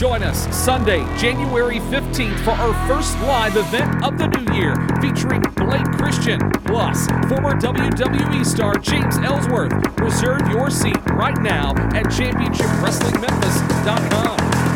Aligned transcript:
Join 0.00 0.22
us 0.22 0.48
Sunday, 0.56 1.04
January 1.18 1.78
15th 1.78 2.42
for 2.42 2.52
our 2.52 2.72
first 2.88 3.20
live 3.20 3.54
event 3.54 4.02
of 4.02 4.16
the 4.16 4.28
new 4.28 4.54
year 4.54 4.74
featuring 5.02 5.42
Blake 5.56 5.84
Christian 5.92 6.40
plus 6.64 7.06
former 7.28 7.52
WWE 7.60 8.46
star 8.46 8.76
James 8.76 9.18
Ellsworth. 9.18 9.74
Reserve 10.00 10.48
your 10.48 10.70
seat 10.70 10.96
right 11.10 11.38
now 11.42 11.72
at 11.94 12.06
championshipwrestlingmemphis.com. 12.06 14.69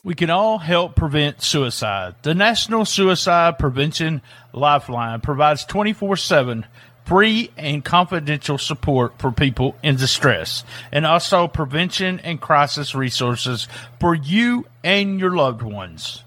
We 0.03 0.16
can 0.16 0.31
all 0.31 0.58
help 0.58 0.95
prevent 0.95 1.41
suicide. 1.41 2.15
The 2.23 2.33
National 2.33 2.86
Suicide 2.86 3.59
Prevention 3.59 4.21
Lifeline 4.52 5.21
provides 5.21 5.64
24 5.65 6.17
7 6.17 6.65
free 7.11 7.52
and 7.58 7.83
confidential 7.83 8.58
support 8.58 9.11
for 9.20 9.33
people 9.33 9.76
in 9.83 9.98
distress 9.98 10.64
and 10.94 11.05
also 11.05 11.45
prevention 11.45 12.22
and 12.22 12.39
crisis 12.39 12.95
resources 12.95 13.67
for 13.99 14.16
you 14.16 14.66
and 14.82 15.20
your 15.20 15.36
loved 15.36 15.61
ones. 15.61 16.23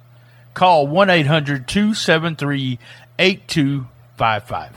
Call 0.53 0.87
1 0.87 1.09
800 1.09 1.67
273 1.67 2.79
8255. 3.19 4.73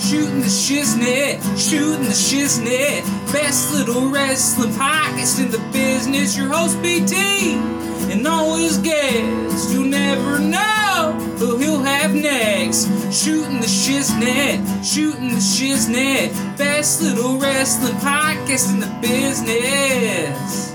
Shooting 0.00 0.40
the 0.40 0.46
shiznit, 0.46 1.70
shooting 1.70 2.02
the 2.02 2.10
shiznit. 2.10 3.32
Best 3.32 3.72
little 3.72 4.10
wrestling 4.10 4.72
podcast 4.72 5.38
in 5.38 5.52
the 5.52 5.62
business. 5.72 6.36
Your 6.36 6.48
host 6.52 6.82
BT 6.82 7.76
and 8.10 8.26
all 8.26 8.56
his 8.56 8.78
guests. 8.78 9.74
Never 10.06 10.38
know 10.38 11.14
who 11.36 11.58
he'll 11.58 11.82
have 11.82 12.14
next. 12.14 12.84
Shooting 13.12 13.58
the 13.58 13.66
shiznit, 13.66 14.84
shooting 14.84 15.30
the 15.30 15.40
shiznit. 15.40 16.30
Best 16.56 17.02
little 17.02 17.40
wrestling 17.40 17.96
podcast 17.96 18.72
in 18.72 18.78
the 18.78 18.86
business. 19.02 20.70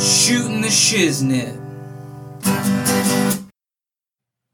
Shooting 0.00 0.60
the 0.60 0.68
shiznit. 0.68 1.58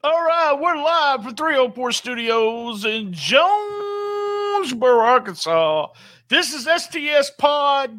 All 0.02 0.24
right, 0.24 0.58
we're 0.58 0.76
live 0.82 1.22
from 1.22 1.34
304 1.34 1.92
Studios 1.92 2.86
in 2.86 3.12
Jonesboro, 3.12 5.00
Arkansas. 5.00 5.88
This 6.30 6.54
is 6.54 6.66
STSPod.club 6.66 7.98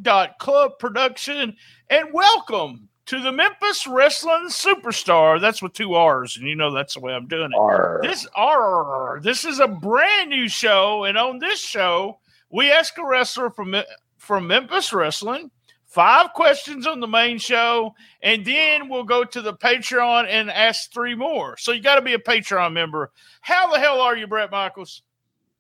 production, 0.79 1.55
and 1.87 2.11
welcome 2.11 2.89
to 3.07 3.19
the 3.21 3.31
Memphis 3.31 3.87
Wrestling 3.87 4.47
Superstar. 4.49 5.39
That's 5.41 5.61
with 5.61 5.73
two 5.73 5.93
R's, 5.95 6.37
and 6.37 6.47
you 6.47 6.55
know 6.55 6.71
that's 6.73 6.93
the 6.93 6.99
way 6.99 7.13
I'm 7.13 7.27
doing 7.27 7.51
it. 7.51 7.57
R. 7.57 7.99
This 8.03 8.27
R. 8.35 9.19
This 9.23 9.45
is 9.45 9.59
a 9.59 9.67
brand 9.67 10.29
new 10.29 10.47
show, 10.47 11.05
and 11.05 11.17
on 11.17 11.39
this 11.39 11.59
show, 11.59 12.19
we 12.49 12.71
ask 12.71 12.97
a 12.97 13.05
wrestler 13.05 13.49
from 13.49 13.75
from 14.17 14.47
Memphis 14.47 14.93
Wrestling 14.93 15.51
five 15.85 16.33
questions 16.33 16.85
on 16.85 16.99
the 16.99 17.07
main 17.07 17.37
show, 17.39 17.95
and 18.21 18.43
then 18.45 18.89
we'll 18.89 19.05
go 19.05 19.23
to 19.23 19.41
the 19.41 19.53
Patreon 19.53 20.27
and 20.27 20.51
ask 20.51 20.91
three 20.91 21.15
more. 21.15 21.55
So 21.57 21.71
you 21.71 21.81
got 21.81 21.95
to 21.95 22.01
be 22.01 22.13
a 22.13 22.19
Patreon 22.19 22.73
member. 22.73 23.11
How 23.41 23.71
the 23.71 23.79
hell 23.79 24.01
are 24.01 24.15
you, 24.15 24.27
Brett 24.27 24.51
Michaels? 24.51 25.01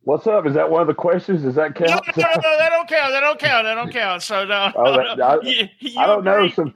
What's 0.03 0.27
up? 0.27 0.45
Is 0.45 0.53
that 0.53 0.69
one 0.69 0.81
of 0.81 0.87
the 0.87 0.93
questions? 0.93 1.41
Does 1.43 1.55
that 1.55 1.75
count? 1.75 1.89
no, 2.17 2.23
no, 2.23 2.33
no, 2.35 2.57
that 2.57 2.69
don't 2.69 2.87
count. 2.87 3.11
That 3.13 3.19
don't 3.21 3.39
count. 3.39 3.65
That 3.65 3.75
don't 3.75 3.91
count. 3.91 4.21
So 4.21 4.45
no, 4.45 4.71
Oh, 4.75 4.97
that- 4.97 5.21
I- 5.23 5.39
You- 5.41 5.67
you 5.79 5.99
I 5.99 6.05
don't 6.05 6.23
know 6.25 6.47
some 6.49 6.73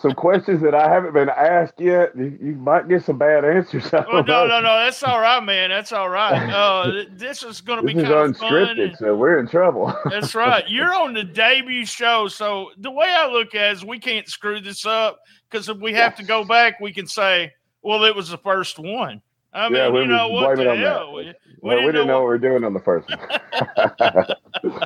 some 0.00 0.12
questions 0.12 0.60
that 0.62 0.74
I 0.74 0.88
haven't 0.88 1.14
been 1.14 1.28
asked 1.28 1.80
yet. 1.80 2.16
You, 2.16 2.38
you 2.42 2.52
might 2.54 2.88
get 2.88 3.04
some 3.04 3.18
bad 3.18 3.44
answers. 3.44 3.92
I 3.94 4.04
Oh, 4.08 4.20
no, 4.20 4.22
know. 4.22 4.46
no, 4.46 4.60
no. 4.60 4.84
That's 4.84 5.02
all 5.02 5.20
right, 5.20 5.42
man. 5.42 5.70
That's 5.70 5.92
all 5.92 6.08
right. 6.08 6.50
Uh, 6.50 7.04
this 7.12 7.42
is 7.42 7.60
going 7.60 7.80
to 7.80 7.86
be 7.86 7.94
This 7.94 8.02
is 8.04 8.08
kind 8.08 8.30
of 8.30 8.36
fun. 8.36 8.52
unscripted, 8.52 8.96
so 8.98 9.16
we're 9.16 9.38
in 9.38 9.46
trouble. 9.48 9.94
That's 10.10 10.34
right. 10.34 10.64
You're 10.68 10.94
on 10.94 11.14
the 11.14 11.24
debut 11.24 11.84
show. 11.86 12.28
So 12.28 12.70
the 12.78 12.90
way 12.90 13.06
I 13.08 13.26
look 13.28 13.54
at 13.54 13.70
it 13.70 13.76
is 13.78 13.84
we 13.84 13.98
can't 13.98 14.28
screw 14.28 14.60
this 14.60 14.84
up 14.86 15.20
because 15.50 15.68
if 15.68 15.78
we 15.78 15.92
have 15.94 16.16
to 16.16 16.22
go 16.24 16.44
back, 16.44 16.80
we 16.80 16.92
can 16.92 17.06
say, 17.06 17.52
well, 17.82 18.04
it 18.04 18.14
was 18.14 18.28
the 18.30 18.38
first 18.38 18.78
one. 18.78 19.22
I 19.52 19.68
mean, 19.68 19.76
Yeah, 19.78 19.88
we 19.90 20.00
you 20.02 20.06
know 20.06 20.28
what 20.28 20.56
the 20.56 20.70
on 20.70 20.76
that. 20.80 20.86
hell? 20.86 21.12
We, 21.14 21.24
we 21.24 21.34
Well, 21.60 21.78
we 21.80 21.86
didn't 21.86 22.06
know 22.06 22.18
what 22.20 22.24
we 22.24 22.28
were 22.28 22.38
doing 22.38 22.62
on 22.64 22.72
the 22.72 22.80
first 22.80 23.08
one. 23.08 23.18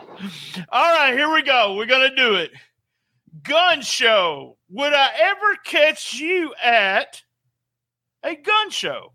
All 0.70 0.94
right, 0.94 1.12
here 1.12 1.32
we 1.32 1.42
go. 1.42 1.74
We're 1.76 1.86
going 1.86 2.08
to 2.08 2.16
do 2.16 2.36
it. 2.36 2.50
Gun 3.42 3.82
show. 3.82 4.56
Would 4.70 4.92
I 4.94 5.08
ever 5.18 5.56
catch 5.64 6.14
you 6.14 6.54
at 6.62 7.22
a 8.22 8.34
gun 8.36 8.70
show? 8.70 9.12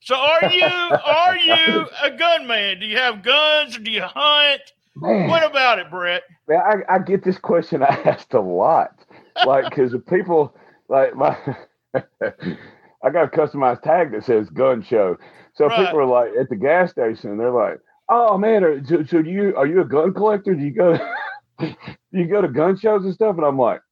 So 0.00 0.14
are 0.16 0.44
you 0.44 0.64
are 0.64 1.36
you 1.36 1.88
a 2.02 2.10
gunman? 2.10 2.80
Do 2.80 2.86
you 2.86 2.98
have 2.98 3.22
guns 3.22 3.76
or 3.76 3.80
do 3.80 3.90
you 3.90 4.02
hunt? 4.02 4.60
Man, 4.96 5.28
What 5.28 5.44
about 5.44 5.78
it, 5.78 5.90
Brett? 5.90 6.22
man 6.46 6.60
I, 6.60 6.94
I 6.96 6.98
get 6.98 7.24
this 7.24 7.38
question 7.38 7.82
I 7.82 7.86
asked 8.04 8.34
a 8.34 8.40
lot. 8.40 8.90
Like, 9.46 9.70
because 9.70 9.94
people, 10.08 10.54
like, 10.88 11.16
my, 11.16 11.36
I 11.94 13.10
got 13.10 13.24
a 13.24 13.28
customized 13.36 13.82
tag 13.82 14.12
that 14.12 14.24
says 14.24 14.48
gun 14.50 14.82
show. 14.82 15.16
So 15.54 15.66
Right. 15.66 15.86
people 15.86 16.00
are 16.00 16.06
like 16.06 16.32
at 16.38 16.48
the 16.50 16.56
gas 16.56 16.90
station, 16.90 17.36
they're 17.38 17.50
like, 17.50 17.78
"Oh 18.08 18.36
man, 18.38 18.62
are, 18.62 18.84
so, 18.84 19.04
so 19.04 19.18
you 19.20 19.54
are 19.56 19.66
you 19.66 19.80
a 19.80 19.84
gun 19.84 20.12
collector? 20.12 20.54
Do 20.54 20.62
you 20.62 20.72
go 20.72 20.98
you 22.18 22.26
go 22.28 22.40
to 22.42 22.48
gun 22.48 22.76
shows 22.76 23.04
and 23.04 23.14
stuff?" 23.14 23.36
And 23.36 23.44
I'm 23.46 23.58
like, 23.58 23.82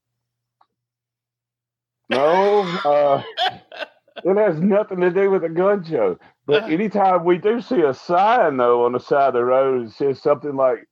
"No, 2.08 2.78
uh, 2.84 3.22
it 4.24 4.36
has 4.36 4.60
nothing 4.60 5.00
to 5.00 5.10
do 5.10 5.30
with 5.30 5.44
a 5.44 5.48
gun 5.48 5.84
show." 5.84 6.18
But 6.46 6.64
Uh-huh. 6.64 6.68
anytime 6.68 7.24
we 7.24 7.38
do 7.38 7.60
see 7.60 7.82
a 7.82 7.94
sign 7.94 8.56
though 8.56 8.84
on 8.84 8.92
the 8.92 9.00
side 9.00 9.28
of 9.28 9.34
the 9.34 9.44
road, 9.44 9.86
it 9.86 9.92
says 9.92 10.20
something 10.22 10.56
like 10.56 10.86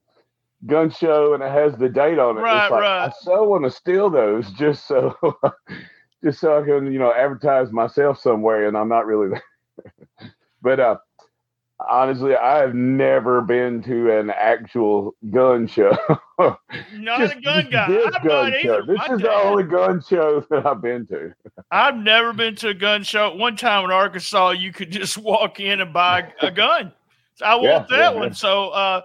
gun 0.66 0.90
show 0.90 1.34
and 1.34 1.42
it 1.42 1.50
has 1.50 1.76
the 1.76 1.88
date 1.88 2.18
on 2.18 2.38
it. 2.38 2.46
Right, 2.46 2.52
it's 2.52 2.70
like, 2.70 2.86
right. 2.86 3.00
I 3.00 3.10
so 3.22 3.44
want 3.44 3.64
to 3.64 3.70
steal 3.70 4.10
those 4.10 4.50
just 4.58 4.86
so 4.86 5.14
just 6.24 6.40
so 6.40 6.58
I 6.60 6.64
can, 6.66 6.92
you 6.92 6.98
know, 6.98 7.12
advertise 7.12 7.72
myself 7.72 8.18
somewhere 8.20 8.66
and 8.68 8.76
I'm 8.76 8.88
not 8.88 9.06
really 9.06 9.28
there. 9.30 9.42
but 10.62 10.80
uh, 10.80 10.96
honestly, 11.88 12.34
I 12.36 12.58
have 12.58 12.74
never 12.74 13.40
been 13.40 13.82
to 13.84 14.18
an 14.18 14.30
actual 14.30 15.14
gun 15.30 15.66
show. 15.66 15.96
Not 16.38 16.58
Just- 17.20 17.36
a 17.36 17.40
gun 17.40 17.68
guy. 17.70 17.88
this 17.88 18.14
I'm 18.14 18.26
gun 18.26 18.52
show. 18.62 18.82
This 18.86 18.98
My 18.98 19.14
is 19.14 19.20
the 19.20 19.32
only 19.32 19.64
gun 19.64 20.02
show 20.08 20.40
that 20.50 20.66
I've 20.66 20.82
been 20.82 21.06
to. 21.08 21.32
I've 21.70 21.96
never 21.96 22.32
been 22.32 22.54
to 22.56 22.68
a 22.68 22.74
gun 22.74 23.02
show. 23.02 23.34
One 23.34 23.56
time 23.56 23.84
in 23.84 23.90
Arkansas, 23.90 24.50
you 24.50 24.72
could 24.72 24.90
just 24.90 25.16
walk 25.22 25.60
in 25.60 25.80
and 25.80 25.92
buy 25.92 26.32
a 26.40 26.50
gun. 26.50 26.92
I 27.42 27.56
Yeah, 27.60 27.72
want 27.76 27.88
that 27.88 27.98
yeah, 27.98 28.10
one. 28.10 28.28
yeah. 28.28 28.34
So, 28.34 28.68
uh, 28.70 29.00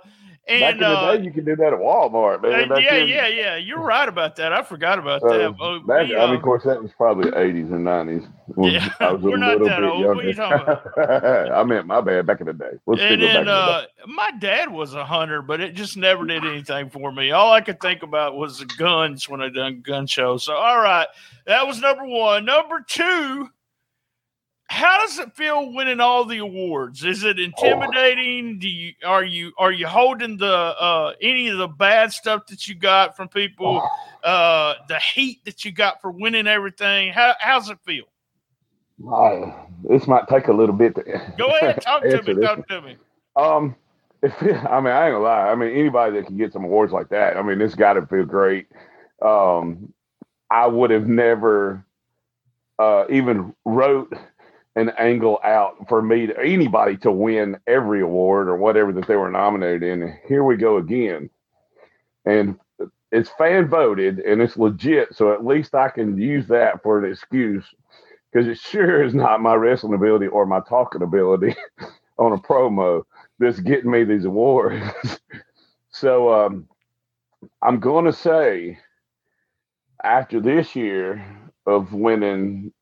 Back 0.48 0.62
and 0.62 0.74
in 0.74 0.78
the 0.80 0.88
uh, 0.88 1.16
day, 1.18 1.24
you 1.24 1.32
could 1.32 1.46
do 1.46 1.56
that 1.56 1.74
at 1.74 1.80
Walmart, 1.80 2.44
man. 2.44 2.72
uh, 2.72 2.78
yeah, 2.78 2.96
in- 2.98 3.08
yeah, 3.08 3.28
yeah. 3.28 3.56
You're 3.56 3.82
right 3.82 4.08
about 4.08 4.36
that. 4.36 4.54
I 4.54 4.62
forgot 4.62 5.00
about 5.00 5.24
Uh, 5.24 5.38
that. 5.38 5.58
Well, 5.60 5.80
back, 5.80 6.08
we, 6.08 6.16
I 6.16 6.26
mean, 6.28 6.36
uh, 6.36 6.38
of 6.38 6.42
course, 6.44 6.64
that 6.66 6.80
was 6.84 6.92
probably 6.96 7.32
the 7.32 7.36
80s 7.36 7.74
and 7.74 7.84
90s. 7.84 8.32
Yeah, 8.58 8.90
I 9.00 9.12
was 9.14 9.22
we're 9.24 9.38
not 9.38 9.58
that 9.58 9.80
bit 9.80 9.84
old. 9.90 10.06
What 10.06 10.20
are 10.20 10.30
you 10.30 10.36
younger. 10.36 11.52
I 11.56 11.64
meant 11.64 11.88
my 11.88 12.00
bad 12.00 12.28
back 12.28 12.42
in 12.42 12.46
the 12.46 12.54
day. 12.54 12.74
Let's 12.86 13.02
and 13.02 13.20
then 13.24 13.30
back 13.30 13.40
in 13.40 13.46
the 13.48 13.52
uh, 13.54 13.86
my 14.06 14.32
dad 14.38 14.72
was 14.72 14.94
a 14.94 15.04
hunter, 15.04 15.42
but 15.42 15.62
it 15.62 15.74
just 15.74 15.98
never 15.98 16.28
did 16.28 16.46
anything 16.46 16.92
for 16.92 17.12
me. 17.12 17.32
All 17.32 17.52
I 17.52 17.62
could 17.62 17.82
think 17.82 18.04
about 18.04 18.36
was 18.36 18.60
the 18.60 18.66
guns 18.66 19.28
when 19.28 19.42
I 19.42 19.50
done 19.50 19.82
gun 19.82 20.06
shows. 20.06 20.44
So, 20.44 20.54
all 20.54 20.80
right, 20.80 21.08
that 21.48 21.66
was 21.66 21.82
number 21.82 22.06
one. 22.06 22.46
Number 22.46 22.86
two, 22.88 23.50
how 24.68 25.00
does 25.06 25.20
it 25.20 25.36
feel 25.36 25.72
winning 25.72 26.00
all 26.00 26.26
the 26.26 26.40
awards? 26.40 27.04
Is 27.04 27.24
it 27.24 27.40
intimidating? 27.40 28.58
Do 28.58 28.68
you 28.68 28.94
are 29.06 29.24
you 29.24 29.52
are 29.58 29.72
you 29.72 29.88
holding 29.88 30.38
the 30.38 30.54
uh, 30.54 31.14
any 31.22 31.50
of 31.50 31.58
the 31.58 31.68
bad 31.68 32.12
stuff 32.12 32.48
that 32.48 32.68
you 32.68 32.76
got 32.76 33.16
from 33.16 33.28
people? 33.28 33.88
Uh, 34.26 34.74
the 34.88 34.98
heat 34.98 35.46
that 35.46 35.64
you 35.64 35.72
got 35.72 36.02
for 36.02 36.10
winning 36.10 36.48
everything? 36.48 37.14
How 37.14 37.36
how's 37.40 37.70
it 37.70 37.78
feel? 37.86 38.06
Uh, 39.08 39.52
this 39.88 40.08
might 40.08 40.28
take 40.28 40.48
a 40.48 40.52
little 40.52 40.74
bit 40.74 40.96
to 40.96 41.04
Go 41.38 41.56
ahead, 41.56 41.80
talk 41.84 42.02
to 42.02 42.24
me. 42.24 42.34
this 42.34 42.44
Talk 42.44 42.68
to 42.70 42.82
me. 42.82 42.98
Um, 43.36 43.76
if, 44.24 44.34
I 44.42 44.82
mean, 44.82 44.92
I 44.92 45.06
ain't 45.06 45.14
gonna 45.14 45.20
lie. 45.20 45.52
I 45.52 45.54
mean, 45.54 45.78
anybody 45.78 46.16
that 46.16 46.26
can 46.26 46.38
get 46.38 46.54
some 46.54 46.64
awards 46.64 46.92
like 46.92 47.10
that, 47.10 47.38
I 47.38 47.44
mean, 47.44 47.62
it's 47.62 47.76
got 47.76 47.94
to 47.94 48.08
feel 48.08 48.26
great. 48.26 48.66
Um, 49.22 49.94
I 50.50 50.66
would 50.66 50.90
have 50.90 51.08
never 51.08 51.86
uh, 52.80 53.06
even 53.12 53.54
wrote 53.64 54.12
an 54.76 54.90
angle 54.98 55.40
out 55.44 55.88
for 55.88 56.02
me 56.02 56.28
to 56.28 56.40
anybody 56.40 56.98
to 56.98 57.12
win 57.12 57.58
every 57.68 58.02
award 58.02 58.50
or 58.50 58.58
whatever 58.58 58.92
that 58.94 59.08
they 59.08 59.16
were 59.16 59.32
nominated 59.32 59.84
in. 59.84 60.18
Here 60.28 60.44
we 60.44 60.58
go 60.58 60.78
again, 60.78 61.30
and 62.26 62.58
it's 63.12 63.30
fan 63.38 63.68
voted 63.68 64.20
and 64.20 64.42
it's 64.42 64.58
legit. 64.58 65.16
So 65.16 65.34
at 65.34 65.46
least 65.46 65.74
I 65.74 65.90
can 65.90 66.18
use 66.18 66.48
that 66.48 66.84
for 66.84 67.04
an 67.04 67.10
excuse 67.12 67.66
because 68.32 68.48
it 68.48 68.58
sure 68.60 69.04
is 69.06 69.14
not 69.16 69.42
my 69.42 69.56
wrestling 69.56 69.94
ability 69.94 70.28
or 70.28 70.46
my 70.46 70.60
talking 70.68 71.02
ability 71.02 71.56
on 72.18 72.34
a 72.34 72.38
promo 72.38 73.04
that's 73.40 73.60
getting 73.60 73.92
me 73.92 74.04
these 74.04 74.26
awards. 74.26 74.84
so 75.90 76.34
um, 76.34 76.68
I'm 77.62 77.80
going 77.80 78.06
to 78.06 78.14
say 78.14 78.80
after 80.04 80.40
this 80.40 80.76
year 80.76 81.26
of 81.66 81.94
winning 81.94 82.74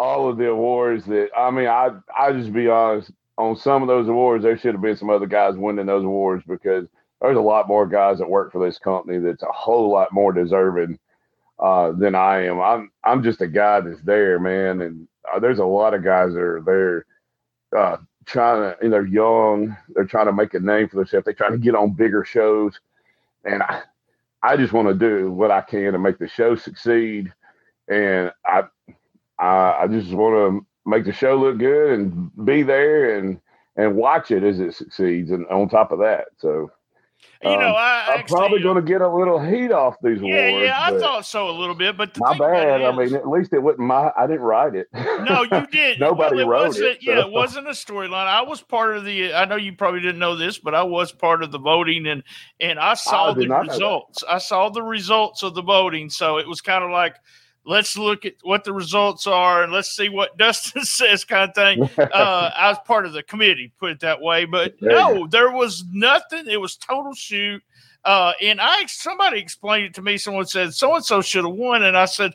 all 0.00 0.30
of 0.30 0.38
the 0.38 0.48
awards 0.48 1.04
that 1.04 1.28
I 1.36 1.50
mean 1.50 1.66
I 1.66 1.90
I 2.18 2.32
just 2.32 2.54
be 2.54 2.68
honest 2.68 3.10
on 3.36 3.54
some 3.54 3.82
of 3.82 3.88
those 3.88 4.08
awards 4.08 4.42
there 4.42 4.56
should 4.56 4.72
have 4.72 4.80
been 4.80 4.96
some 4.96 5.10
other 5.10 5.26
guys 5.26 5.56
winning 5.56 5.84
those 5.84 6.04
awards 6.04 6.42
because 6.48 6.86
there's 7.20 7.36
a 7.36 7.40
lot 7.40 7.68
more 7.68 7.86
guys 7.86 8.18
that 8.18 8.30
work 8.30 8.50
for 8.50 8.64
this 8.64 8.78
company 8.78 9.18
that's 9.18 9.42
a 9.42 9.52
whole 9.52 9.90
lot 9.90 10.10
more 10.10 10.32
deserving 10.32 10.98
uh, 11.58 11.92
than 11.92 12.14
I 12.14 12.46
am. 12.46 12.60
I'm 12.60 12.90
I'm 13.04 13.22
just 13.22 13.42
a 13.42 13.46
guy 13.46 13.80
that's 13.80 14.00
there, 14.00 14.40
man, 14.40 14.80
and 14.80 15.06
uh, 15.30 15.38
there's 15.38 15.58
a 15.58 15.64
lot 15.64 15.92
of 15.92 16.02
guys 16.02 16.32
that 16.32 16.40
are 16.40 16.62
there 16.62 17.06
uh, 17.78 17.98
trying 18.24 18.62
to, 18.62 18.78
and 18.82 18.90
they're 18.90 19.04
young, 19.04 19.76
they're 19.90 20.06
trying 20.06 20.26
to 20.26 20.32
make 20.32 20.54
a 20.54 20.60
name 20.60 20.88
for 20.88 20.96
themselves. 20.96 21.26
They're 21.26 21.34
trying 21.34 21.52
to 21.52 21.58
get 21.58 21.74
on 21.74 21.92
bigger 21.92 22.24
shows, 22.24 22.80
and 23.44 23.62
I, 23.62 23.82
I 24.42 24.56
just 24.56 24.72
want 24.72 24.88
to 24.88 24.94
do 24.94 25.30
what 25.30 25.50
I 25.50 25.60
can 25.60 25.92
to 25.92 25.98
make 25.98 26.18
the 26.18 26.28
show 26.28 26.56
succeed. 26.56 27.30
And 27.88 28.32
I, 28.46 28.62
I, 29.40 29.82
I 29.82 29.86
just 29.88 30.12
want 30.12 30.34
to 30.34 30.66
make 30.90 31.04
the 31.04 31.12
show 31.12 31.36
look 31.36 31.58
good 31.58 31.92
and 31.92 32.30
be 32.44 32.62
there 32.62 33.18
and 33.18 33.40
and 33.76 33.96
watch 33.96 34.30
it 34.30 34.42
as 34.42 34.60
it 34.60 34.74
succeeds. 34.74 35.30
And 35.30 35.46
on 35.46 35.68
top 35.68 35.92
of 35.92 36.00
that, 36.00 36.26
so 36.38 36.70
You 37.42 37.50
know, 37.50 37.68
um, 37.70 37.74
I 37.76 38.04
I'm 38.08 38.18
actually, 38.20 38.36
probably 38.36 38.62
going 38.62 38.76
to 38.76 38.82
get 38.82 39.00
a 39.00 39.08
little 39.08 39.38
heat 39.38 39.72
off 39.72 39.96
these 40.02 40.20
Yeah, 40.20 40.48
awards. 40.48 40.64
yeah, 40.66 40.78
I 40.78 40.98
thought 40.98 41.24
so 41.24 41.48
a 41.48 41.52
little 41.52 41.74
bit, 41.74 41.96
but 41.96 42.18
my 42.18 42.36
bad. 42.36 42.82
I 42.82 42.92
mean, 42.94 43.14
at 43.14 43.28
least 43.28 43.52
it 43.54 43.62
wasn't 43.62 43.86
my. 43.86 44.10
I 44.16 44.26
didn't 44.26 44.42
write 44.42 44.74
it. 44.74 44.88
no, 44.92 45.42
you 45.50 45.66
did. 45.68 45.98
Nobody 46.00 46.36
well, 46.36 46.44
it 46.44 46.48
wrote 46.48 46.66
wasn't, 46.68 46.86
it, 46.86 46.98
Yeah, 47.02 47.20
it 47.20 47.30
wasn't 47.30 47.66
a 47.68 47.70
storyline. 47.70 48.26
I 48.26 48.42
was 48.42 48.60
part 48.60 48.96
of 48.96 49.04
the. 49.04 49.32
I 49.32 49.44
know 49.46 49.56
you 49.56 49.72
probably 49.74 50.00
didn't 50.00 50.18
know 50.18 50.36
this, 50.36 50.58
but 50.58 50.74
I 50.74 50.82
was 50.82 51.12
part 51.12 51.42
of 51.42 51.52
the 51.52 51.58
voting, 51.58 52.06
and 52.08 52.22
and 52.60 52.78
I 52.78 52.94
saw 52.94 53.32
did 53.32 53.44
the 53.44 53.46
not 53.46 53.66
know 53.66 53.66
that. 53.68 53.72
results. 53.72 54.24
I 54.28 54.38
saw 54.38 54.68
the 54.68 54.82
results 54.82 55.42
of 55.42 55.54
the 55.54 55.62
voting, 55.62 56.10
so 56.10 56.38
it 56.38 56.48
was 56.48 56.60
kind 56.60 56.84
of 56.84 56.90
like. 56.90 57.16
Let's 57.64 57.96
look 57.96 58.24
at 58.24 58.34
what 58.42 58.64
the 58.64 58.72
results 58.72 59.26
are 59.26 59.62
and 59.62 59.72
let's 59.72 59.94
see 59.94 60.08
what 60.08 60.36
Dustin 60.38 60.84
says, 60.84 61.24
kind 61.24 61.50
of 61.50 61.54
thing. 61.54 61.90
Uh, 61.98 62.50
I 62.56 62.68
was 62.68 62.78
part 62.86 63.06
of 63.06 63.12
the 63.12 63.22
committee, 63.22 63.72
put 63.78 63.92
it 63.92 64.00
that 64.00 64.20
way. 64.20 64.44
But 64.44 64.74
There 64.80 64.90
no, 64.92 65.26
there 65.26 65.52
was 65.52 65.84
nothing. 65.92 66.46
It 66.46 66.60
was 66.60 66.76
total 66.76 67.14
shoot. 67.14 67.62
Uh, 68.04 68.32
and 68.40 68.60
I 68.60 68.86
somebody 68.86 69.40
explained 69.40 69.86
it 69.86 69.94
to 69.94 70.02
me. 70.02 70.16
Someone 70.16 70.46
said 70.46 70.72
so 70.72 70.94
and 70.94 71.04
so 71.04 71.20
should 71.20 71.44
have 71.44 71.54
won, 71.54 71.82
and 71.82 71.98
I 71.98 72.06
said, 72.06 72.32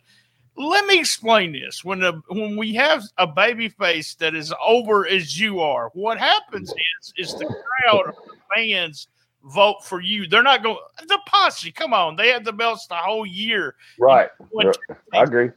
"Let 0.55 0.85
me 0.85 0.99
explain 0.99 1.53
this. 1.53 1.83
When 1.83 1.99
the 1.99 2.21
when 2.29 2.55
we 2.55 2.75
have 2.75 3.03
a 3.17 3.25
baby 3.25 3.69
face 3.69 4.13
that 4.15 4.35
is 4.35 4.53
over 4.63 5.07
as 5.07 5.39
you 5.39 5.61
are, 5.61 5.89
what 5.95 6.19
happens 6.19 6.71
is 6.71 7.13
is 7.17 7.33
the 7.33 7.45
crowd, 7.45 8.13
the 8.27 8.37
fans 8.55 9.07
vote 9.45 9.83
for 9.83 10.01
you. 10.01 10.27
They're 10.27 10.43
not 10.43 10.63
going. 10.63 10.77
The 11.07 11.19
posse, 11.27 11.71
come 11.71 11.93
on, 11.93 12.15
they 12.15 12.29
had 12.29 12.43
the 12.45 12.53
belts 12.53 12.87
the 12.87 12.95
whole 12.95 13.25
year. 13.25 13.75
right. 13.99 14.29
What 14.49 14.77
I 15.13 15.23
agree. 15.23 15.49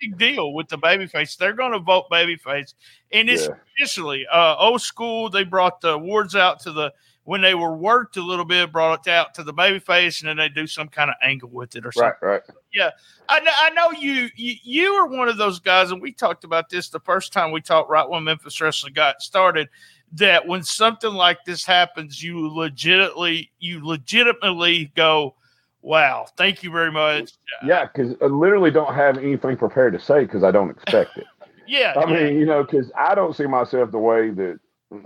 big 0.00 0.18
deal 0.18 0.52
with 0.54 0.68
the 0.68 0.78
babyface. 0.78 1.36
They're 1.36 1.52
going 1.52 1.72
to 1.72 1.78
vote 1.78 2.06
babyface, 2.10 2.74
and 3.12 3.28
it's 3.30 3.42
Yeah. 3.48 3.54
traditionally 3.76 4.26
uh, 4.32 4.56
old 4.58 4.82
school. 4.82 5.28
They 5.30 5.44
brought 5.44 5.80
the 5.80 5.90
awards 5.90 6.34
out 6.34 6.60
to 6.60 6.72
the 6.72 6.92
when 7.24 7.40
they 7.40 7.54
were 7.54 7.76
worked 7.76 8.16
a 8.16 8.20
little 8.22 8.44
bit, 8.44 8.72
brought 8.72 9.06
it 9.06 9.10
out 9.12 9.32
to 9.34 9.44
the 9.44 9.54
babyface, 9.54 10.20
and 10.20 10.28
then 10.28 10.36
they 10.38 10.48
do 10.48 10.66
some 10.66 10.88
kind 10.88 11.08
of 11.08 11.14
angle 11.22 11.48
with 11.50 11.76
it 11.76 11.86
or 11.86 11.92
something. 11.92 12.10
Right. 12.20 12.32
Right. 12.32 12.56
Yeah, 12.72 12.90
I 13.28 13.38
know, 13.40 13.52
I 13.56 13.70
know 13.70 13.92
you, 13.92 14.28
you 14.34 14.54
you 14.64 14.92
are 14.94 15.06
one 15.06 15.28
of 15.28 15.36
those 15.36 15.60
guys, 15.60 15.92
and 15.92 16.02
we 16.02 16.10
talked 16.12 16.42
about 16.42 16.68
this 16.68 16.88
the 16.88 16.98
first 17.00 17.32
time 17.32 17.52
we 17.52 17.60
talked 17.60 17.90
right 17.90 18.08
when 18.08 18.24
Memphis 18.24 18.60
Wrestling 18.60 18.94
got 18.94 19.22
started. 19.22 19.68
That 20.12 20.46
when 20.46 20.62
something 20.62 21.12
like 21.12 21.44
this 21.44 21.64
happens, 21.64 22.22
you 22.22 22.48
legitimately 22.48 23.50
you 23.58 23.84
legitimately 23.86 24.92
go, 24.94 25.34
"Wow, 25.80 26.26
thank 26.36 26.62
you 26.62 26.70
very 26.70 26.92
much." 26.92 27.32
Yeah, 27.64 27.86
because 27.86 28.14
I 28.20 28.26
literally 28.26 28.70
don't 28.70 28.94
have 28.94 29.16
anything 29.18 29.56
prepared 29.56 29.94
to 29.94 30.00
say 30.00 30.24
because 30.24 30.44
I 30.44 30.50
don't 30.50 30.70
expect 30.70 31.16
it. 31.18 31.26
Yeah, 31.64 31.94
I 31.96 32.10
yeah. 32.10 32.24
mean, 32.24 32.38
you 32.40 32.44
know, 32.44 32.64
because 32.64 32.90
I 32.98 33.14
don't 33.14 33.34
see 33.36 33.46
myself 33.46 33.92
the 33.92 33.98
way 33.98 34.30
that 34.30 34.58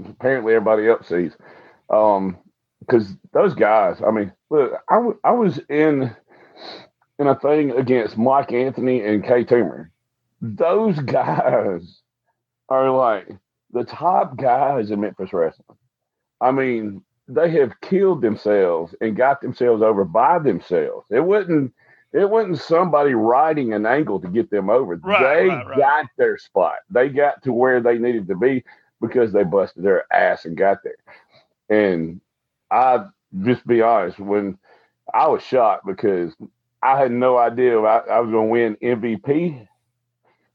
apparently 0.09 0.55
everybody 0.55 0.89
else 0.89 1.07
sees. 1.07 1.37
Um, 1.91 2.39
because 2.81 3.15
those 3.33 3.55
guys, 3.55 4.01
I 4.07 4.11
mean, 4.11 4.33
look, 4.51 4.73
I, 4.89 4.95
w- 4.97 5.19
I 5.25 5.33
was 5.33 5.59
in 5.69 6.15
in 7.19 7.27
a 7.27 7.39
thing 7.39 7.73
against 7.73 8.19
Mike 8.19 8.53
Anthony 8.53 9.03
and 9.03 9.25
Kay 9.25 9.45
Toomer. 9.45 9.89
Those 10.41 10.99
guys 11.01 12.01
are 12.69 12.91
like 12.91 13.29
the 13.77 13.85
top 13.85 14.37
guys 14.37 14.91
in 14.91 15.01
Memphis 15.01 15.33
wrestling. 15.33 15.79
I 16.41 16.51
mean, 16.51 17.03
they 17.29 17.51
have 17.51 17.81
killed 17.83 18.23
themselves 18.23 18.95
and 19.01 19.17
got 19.17 19.41
themselves 19.41 19.83
over 19.83 20.05
by 20.05 20.39
themselves. 20.39 21.07
It 21.11 21.21
wasn't 21.21 21.73
it 22.13 22.31
wasn't 22.31 22.59
somebody 22.59 23.13
riding 23.13 23.75
an 23.75 23.85
angle 23.85 24.21
to 24.21 24.29
get 24.29 24.51
them 24.51 24.71
over. 24.71 24.97
Right, 24.97 25.21
they 25.21 25.49
right, 25.49 25.67
right. 25.67 25.79
got 25.79 26.07
their 26.17 26.39
spot. 26.39 26.77
They 26.89 27.11
got 27.11 27.43
to 27.43 27.53
where 27.53 27.81
they 27.81 27.99
needed 27.99 28.29
to 28.29 28.37
be 28.37 28.65
because 29.01 29.33
they 29.33 29.45
busted 29.45 29.85
their 29.85 30.11
ass 30.13 30.47
and 30.47 30.57
got 30.57 30.79
there. 30.83 30.97
And 31.69 32.21
I 32.71 33.07
just 33.45 33.67
be 33.67 33.83
honest, 33.83 34.19
when 34.19 34.57
I 35.13 35.29
was 35.29 35.43
shocked 35.43 35.85
because 35.87 36.35
I 36.83 36.99
had 36.99 37.11
no 37.13 37.37
idea 37.37 37.79
I, 37.81 37.99
I 37.99 38.21
was 38.21 38.31
going 38.31 38.47
to 38.47 38.53
win 38.53 38.99
MVP, 38.99 39.69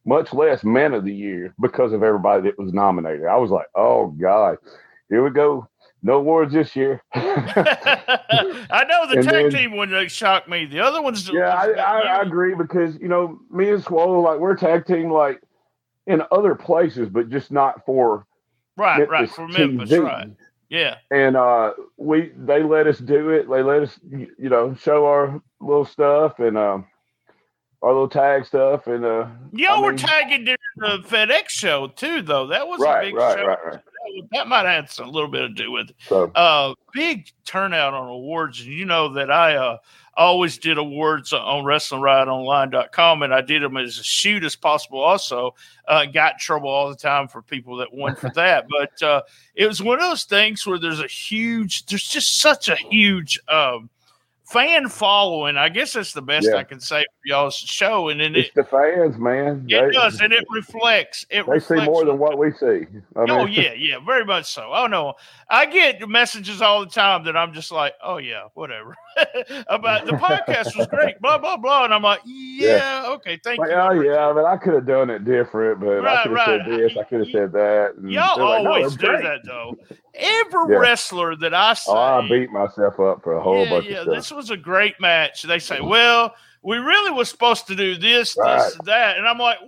much 0.05 0.33
less 0.33 0.63
Man 0.63 0.93
of 0.93 1.05
the 1.05 1.13
Year 1.13 1.53
because 1.61 1.93
of 1.93 2.03
everybody 2.03 2.43
that 2.43 2.57
was 2.59 2.73
nominated. 2.73 3.25
I 3.25 3.37
was 3.37 3.51
like, 3.51 3.67
oh 3.75 4.07
God, 4.07 4.57
here 5.09 5.23
we 5.23 5.29
go. 5.29 5.67
No 6.03 6.13
awards 6.15 6.51
this 6.53 6.75
year. 6.75 7.03
I 7.13 8.85
know 8.89 9.07
the 9.07 9.17
And 9.17 9.23
tag 9.23 9.33
then- 9.33 9.51
team 9.51 9.77
one 9.77 9.91
that 9.91 10.09
shocked 10.11 10.47
me. 10.49 10.65
The 10.65 10.79
other 10.79 11.01
ones, 11.01 11.29
Yeah, 11.31 11.49
I, 11.53 11.71
I, 11.73 11.99
I 12.17 12.21
agree 12.23 12.55
because 12.55 12.95
you 12.99 13.07
know 13.07 13.39
me 13.51 13.69
and 13.69 13.83
Swole 13.83 14.21
like 14.21 14.39
we're 14.39 14.55
tag 14.55 14.85
team 14.85 15.11
like 15.11 15.41
in 16.07 16.23
other 16.31 16.55
places, 16.55 17.09
but 17.09 17.29
just 17.29 17.51
not 17.51 17.85
for 17.85 18.25
right, 18.77 19.07
right 19.07 19.21
Memphis 19.29 19.35
for 19.35 19.47
Memphis, 19.47 19.89
TV. 19.91 20.03
right? 20.03 20.29
Yeah, 20.69 20.95
And 21.11 21.35
uh, 21.35 21.73
we 21.97 22.31
they 22.35 22.63
let 22.63 22.87
us 22.87 22.97
do 22.97 23.29
it. 23.31 23.49
They 23.49 23.61
let 23.61 23.83
us 23.83 23.99
you 24.09 24.29
know 24.49 24.73
show 24.73 25.05
our 25.05 25.41
little 25.59 25.85
stuff, 25.85 26.39
and 26.39 26.57
um, 26.57 26.87
our 27.81 27.91
little 27.91 28.07
tag 28.09 28.45
stuff, 28.45 28.87
and 28.87 29.03
uh, 29.03 29.27
Y'all 29.53 29.77
I 29.77 29.81
were 29.81 29.89
mean- 29.89 29.97
tagging 29.97 30.45
during 30.45 30.57
the 30.77 30.99
FedEx 31.07 31.49
show 31.49 31.87
too, 31.87 32.21
though. 32.21 32.47
That 32.47 32.67
was 32.67 32.79
a 32.81 32.83
right, 32.83 33.05
big 33.05 33.15
right, 33.15 33.37
show. 33.37 33.45
right, 33.45 33.65
right. 33.65 33.79
That, 34.33 34.47
might 34.47 34.65
have 34.65 34.89
had 34.89 35.05
a 35.05 35.09
little 35.09 35.29
bit 35.29 35.41
to 35.41 35.49
do 35.49 35.71
with 35.71 35.89
it. 35.91 35.95
So 36.07 36.31
uh 36.35 36.73
big 36.93 37.29
turnout 37.45 37.93
on 37.93 38.07
awards 38.09 38.59
and 38.59 38.67
you 38.69 38.83
know 38.83 39.13
that 39.13 39.31
i 39.31 39.55
uh 39.55 39.77
always 40.17 40.57
did 40.57 40.77
awards 40.77 41.31
on 41.31 41.63
wrestlingrideonline.com 41.63 43.23
and 43.23 43.33
i 43.33 43.41
did 43.41 43.61
them 43.63 43.77
as 43.77 43.97
a 43.99 44.03
shoot 44.03 44.43
as 44.43 44.55
possible 44.55 44.99
also 44.99 45.53
uh 45.87 46.05
got 46.05 46.33
in 46.33 46.39
trouble 46.39 46.67
all 46.69 46.89
the 46.89 46.95
time 46.95 47.27
for 47.27 47.41
people 47.41 47.77
that 47.77 47.93
won 47.93 48.15
for 48.15 48.29
that 48.35 48.65
but 48.69 49.01
uh 49.07 49.21
it 49.55 49.67
was 49.67 49.81
one 49.81 49.95
of 49.99 50.01
those 50.09 50.23
things 50.23 50.65
where 50.65 50.79
there's 50.79 50.99
a 50.99 51.07
huge 51.07 51.85
there's 51.85 52.07
just 52.07 52.39
such 52.39 52.67
a 52.69 52.75
huge 52.75 53.39
um 53.47 53.89
fan 54.51 54.87
following 54.89 55.55
i 55.57 55.69
guess 55.69 55.93
that's 55.93 56.13
the 56.13 56.21
best 56.21 56.47
Yeah. 56.47 56.55
i 56.57 56.63
can 56.63 56.79
say 56.79 57.01
for 57.03 57.25
y'all's 57.25 57.55
show 57.55 58.09
and 58.09 58.19
then 58.19 58.35
it's 58.35 58.49
it 58.49 58.55
the 58.55 58.63
fans, 58.63 59.17
man. 59.17 59.65
it 59.69 59.85
They- 59.87 59.91
does 59.91 60.19
and 60.19 60.33
it 60.33 60.45
reflects 60.51 61.25
it 61.29 61.45
They 61.47 61.59
see 61.59 61.75
more 61.85 62.03
than 62.05 62.17
what 62.19 62.37
we 62.37 62.51
see. 62.51 62.85
I 63.15 63.19
oh 63.29 63.45
mean, 63.45 63.47
yeah, 63.53 63.73
yeah, 63.73 63.99
very 64.05 64.25
much 64.25 64.45
so. 64.51 64.69
Oh 64.73 64.87
no, 64.87 65.13
I 65.49 65.65
get 65.65 66.07
messages 66.07 66.61
all 66.61 66.81
the 66.81 66.89
time 66.91 67.23
that 67.25 67.35
I'm 67.37 67.53
just 67.53 67.71
like, 67.71 67.93
oh 68.03 68.17
yeah, 68.17 68.43
whatever. 68.53 68.95
About 69.67 70.05
the 70.05 70.13
podcast 70.13 70.75
was 70.77 70.87
great, 70.87 71.19
blah 71.21 71.37
blah 71.37 71.57
blah, 71.57 71.85
and 71.85 71.93
I'm 71.93 72.01
like, 72.03 72.21
yeah, 72.25 73.03
okay, 73.07 73.39
thank 73.43 73.59
Like, 73.59 73.69
you. 73.69 73.75
oh 73.75 73.91
yeah, 73.91 74.27
I 74.27 74.33
mean, 74.33 74.45
I 74.45 74.57
could 74.57 74.73
have 74.73 74.85
done 74.85 75.09
it 75.09 75.25
different, 75.25 75.79
but 75.79 76.05
I 76.05 76.23
could 76.23 76.31
have 76.37 76.47
right. 76.47 76.61
said 76.65 76.79
this, 76.79 76.97
I 76.97 77.03
could 77.03 77.19
have 77.21 77.29
said 77.31 77.51
that. 77.53 77.95
and 77.97 78.11
Y'all 78.11 78.39
like, 78.39 78.65
always 78.65 78.97
they're 78.97 79.11
do 79.17 79.21
great. 79.21 79.23
that 79.23 79.39
though. 79.45 79.75
Every 80.13 80.73
Yeah. 80.73 80.79
wrestler 80.79 81.35
that 81.37 81.53
I 81.53 81.73
say, 81.73 81.91
Oh, 81.91 81.95
I 81.95 82.27
beat 82.27 82.51
myself 82.51 82.99
up 82.99 83.23
for 83.23 83.33
a 83.37 83.41
whole 83.41 83.63
yeah, 83.63 83.69
bunch 83.69 83.85
yeah, 83.85 83.97
of 83.99 84.03
stuff. 84.03 84.13
Was 84.41 84.49
a 84.49 84.57
great 84.57 84.99
match. 84.99 85.43
They 85.43 85.59
say, 85.59 85.81
well, 85.81 86.33
we 86.63 86.77
really 86.77 87.11
was 87.11 87.29
supposed 87.29 87.67
to 87.67 87.75
do 87.75 87.95
this, 87.95 88.35
Right. 88.35 88.55
this, 88.63 88.75
that, 88.85 89.17
and 89.19 89.27
I'm 89.27 89.37
like, 89.37 89.59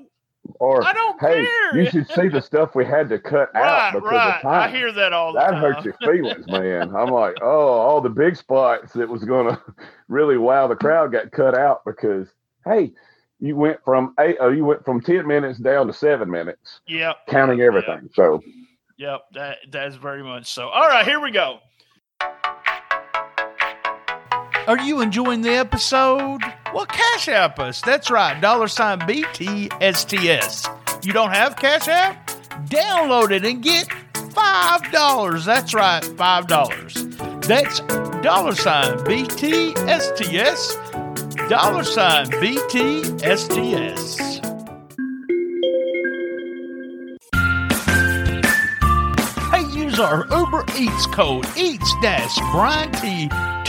or 0.55 0.83
I 0.83 0.93
don't 0.93 1.19
hey, 1.21 1.45
care. 1.45 1.77
you 1.77 1.89
should 1.91 2.07
see 2.09 2.27
the 2.27 2.41
stuff 2.41 2.73
we 2.73 2.83
had 2.85 3.07
to 3.09 3.19
cut 3.19 3.51
right, 3.55 3.63
out 3.63 3.93
because 3.93 4.09
right. 4.11 4.35
of 4.37 4.41
time. 4.41 4.61
I 4.63 4.67
hear 4.75 4.91
that 4.91 5.13
all 5.13 5.31
the 5.33 5.39
that 5.39 5.51
time. 5.51 5.61
hurts 5.61 5.85
your 5.85 5.93
feelings, 6.03 6.47
man. 6.47 6.95
I'm 6.95 7.11
like, 7.11 7.35
oh, 7.41 7.67
all 7.67 8.01
the 8.01 8.09
big 8.09 8.35
spots 8.35 8.93
that 8.93 9.07
was 9.07 9.23
going 9.23 9.47
to 9.55 9.61
really 10.07 10.37
wow 10.37 10.65
the 10.67 10.75
crowd 10.75 11.11
got 11.11 11.31
cut 11.31 11.55
out 11.55 11.85
because, 11.85 12.27
hey, 12.65 12.93
you 13.39 13.55
went 13.55 13.79
from 13.85 14.15
eight, 14.19 14.37
oh, 14.39 14.49
you 14.49 14.65
went 14.65 14.83
from 14.83 15.01
ten 15.01 15.27
minutes 15.27 15.59
down 15.59 15.85
to 15.85 15.93
seven 15.93 16.31
minutes, 16.31 16.79
Yep. 16.87 17.27
counting 17.27 17.61
everything. 17.61 18.09
So 18.15 18.41
Yep, 18.97 19.21
that 19.33 19.57
that's 19.69 19.95
very 19.97 20.23
much 20.23 20.51
so. 20.51 20.69
All 20.69 20.87
right, 20.87 21.05
here 21.05 21.19
we 21.19 21.29
go. 21.31 21.59
Are 24.65 24.79
you 24.79 25.01
enjoying 25.01 25.41
the 25.41 25.51
episode? 25.51 26.39
Well, 26.73 26.85
Cash 26.85 27.27
App 27.27 27.59
us. 27.59 27.81
That's 27.81 28.09
right, 28.09 28.39
dollar 28.39 28.69
sign 28.69 28.99
BTSTS. 29.01 30.69
You 31.05 31.11
don't 31.11 31.31
have 31.31 31.57
Cash 31.57 31.89
App? 31.89 32.29
Download 32.67 33.31
it 33.31 33.43
and 33.43 33.61
get 33.61 33.89
$5. 34.13 35.45
That's 35.45 35.73
right, 35.73 36.01
$5. 36.01 37.45
That's 37.45 37.81
dollar 38.21 38.55
sign 38.55 38.99
BTSTS, 38.99 40.77
dollar 41.49 41.83
sign 41.83 42.27
BTSTS. 42.27 44.19
Hey, 49.51 49.65
use 49.77 49.99
our 49.99 50.25
Uber 50.31 50.63
Eats 50.77 51.05
code, 51.07 51.45
eats-briant 51.57 52.93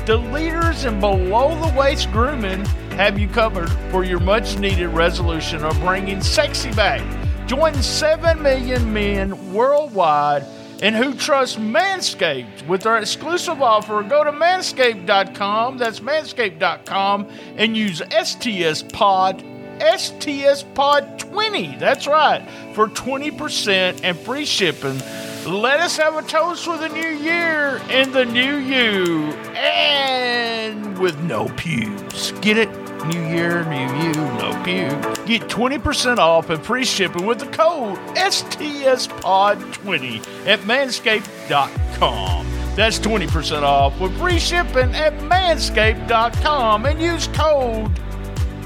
the 0.05 0.15
leaders 0.15 0.85
in 0.85 1.01
below 1.01 1.53
the 1.67 1.77
waist 1.77 2.09
grooming 2.13 2.63
have 2.95 3.19
you 3.19 3.27
covered 3.27 3.69
for 3.91 4.05
your 4.05 4.21
much 4.21 4.57
needed 4.57 4.87
resolution 4.87 5.65
of 5.65 5.77
bringing 5.81 6.21
sexy 6.21 6.71
back. 6.71 7.01
Join 7.47 7.75
7 7.75 8.41
million 8.41 8.91
men 8.91 9.53
worldwide 9.53 10.45
and 10.81 10.95
who 10.95 11.13
trust 11.13 11.59
Manscaped 11.59 12.67
with 12.67 12.85
our 12.85 12.97
exclusive 12.97 13.61
offer. 13.61 14.01
Go 14.03 14.23
to 14.23 14.31
manscaped.com, 14.31 15.77
that's 15.77 15.99
manscaped.com, 15.99 17.29
and 17.57 17.77
use 17.77 18.01
STS 18.09 18.83
Pod, 18.83 19.43
STS 19.79 20.63
Pod 20.73 21.19
20. 21.19 21.77
That's 21.77 22.07
right, 22.07 22.47
for 22.73 22.87
20% 22.87 24.01
and 24.03 24.17
free 24.17 24.45
shipping. 24.45 24.99
Let 25.45 25.79
us 25.79 25.97
have 25.97 26.15
a 26.17 26.23
toast 26.23 26.65
for 26.65 26.77
the 26.77 26.89
new 26.89 27.09
year 27.09 27.79
and 27.89 28.11
the 28.11 28.25
new 28.25 28.55
you, 28.55 29.31
and 29.55 30.97
with 30.97 31.19
no 31.21 31.47
pews. 31.49 32.31
Get 32.41 32.57
it? 32.57 32.84
New 33.07 33.25
year, 33.27 33.63
new 33.65 33.93
you, 34.03 34.13
no 34.13 34.51
pew. 34.63 34.89
Get 35.25 35.43
20% 35.47 36.17
off 36.17 36.49
and 36.49 36.63
free 36.63 36.85
shipping 36.85 37.25
with 37.25 37.39
the 37.39 37.47
code 37.47 37.97
STSPOD20 38.15 40.47
at 40.47 40.59
manscaped.com. 40.61 42.45
That's 42.75 42.99
20% 42.99 43.61
off 43.61 43.99
with 43.99 44.17
free 44.17 44.39
shipping 44.39 44.93
at 44.95 45.13
manscaped.com 45.19 46.85
and 46.85 46.99
use 47.01 47.27
code 47.27 47.91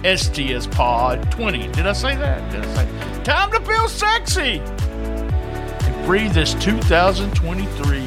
STSPOD20. 0.03 1.73
Did 1.73 1.85
I 1.85 1.93
say 1.93 2.15
that? 2.15 2.49
Did 2.51 2.65
I 2.65 2.75
say? 2.75 2.87
Time 3.23 3.51
to 3.51 3.59
feel 3.59 3.87
sexy 3.89 4.59
and 4.59 6.05
free 6.05 6.29
this 6.29 6.53
2023. 6.55 7.99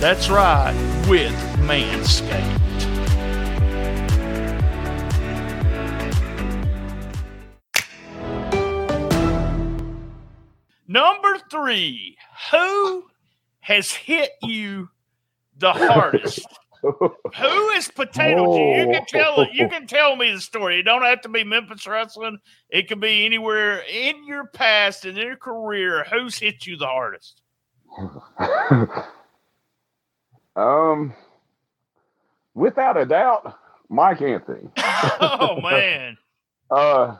That's 0.00 0.28
right, 0.28 0.74
with 1.08 1.32
Manscaped. 1.60 2.60
Three, 11.50 12.16
who 12.50 13.04
has 13.60 13.92
hit 13.92 14.30
you 14.42 14.88
the 15.58 15.72
hardest? 15.72 16.46
Who 16.82 17.68
is 17.70 17.88
Potato 17.88 18.54
G? 18.54 18.80
You 18.80 18.86
can 18.92 19.06
tell. 19.06 19.46
You 19.50 19.68
can 19.68 19.86
tell 19.86 20.14
me 20.14 20.32
the 20.32 20.40
story. 20.40 20.80
It 20.80 20.82
don't 20.84 21.02
have 21.02 21.20
to 21.22 21.28
be 21.28 21.42
Memphis 21.42 21.86
wrestling. 21.86 22.38
It 22.70 22.88
could 22.88 23.00
be 23.00 23.24
anywhere 23.26 23.82
in 23.90 24.24
your 24.26 24.46
past 24.46 25.04
and 25.04 25.18
in 25.18 25.26
your 25.26 25.36
career. 25.36 26.04
Who's 26.12 26.38
hit 26.38 26.66
you 26.66 26.76
the 26.76 26.86
hardest? 26.86 27.42
um, 30.56 31.14
without 32.54 32.96
a 32.96 33.06
doubt, 33.06 33.58
Mike 33.88 34.22
Anthony. 34.22 34.68
Oh 35.18 35.60
man. 35.60 36.16
Uh, 36.70 37.16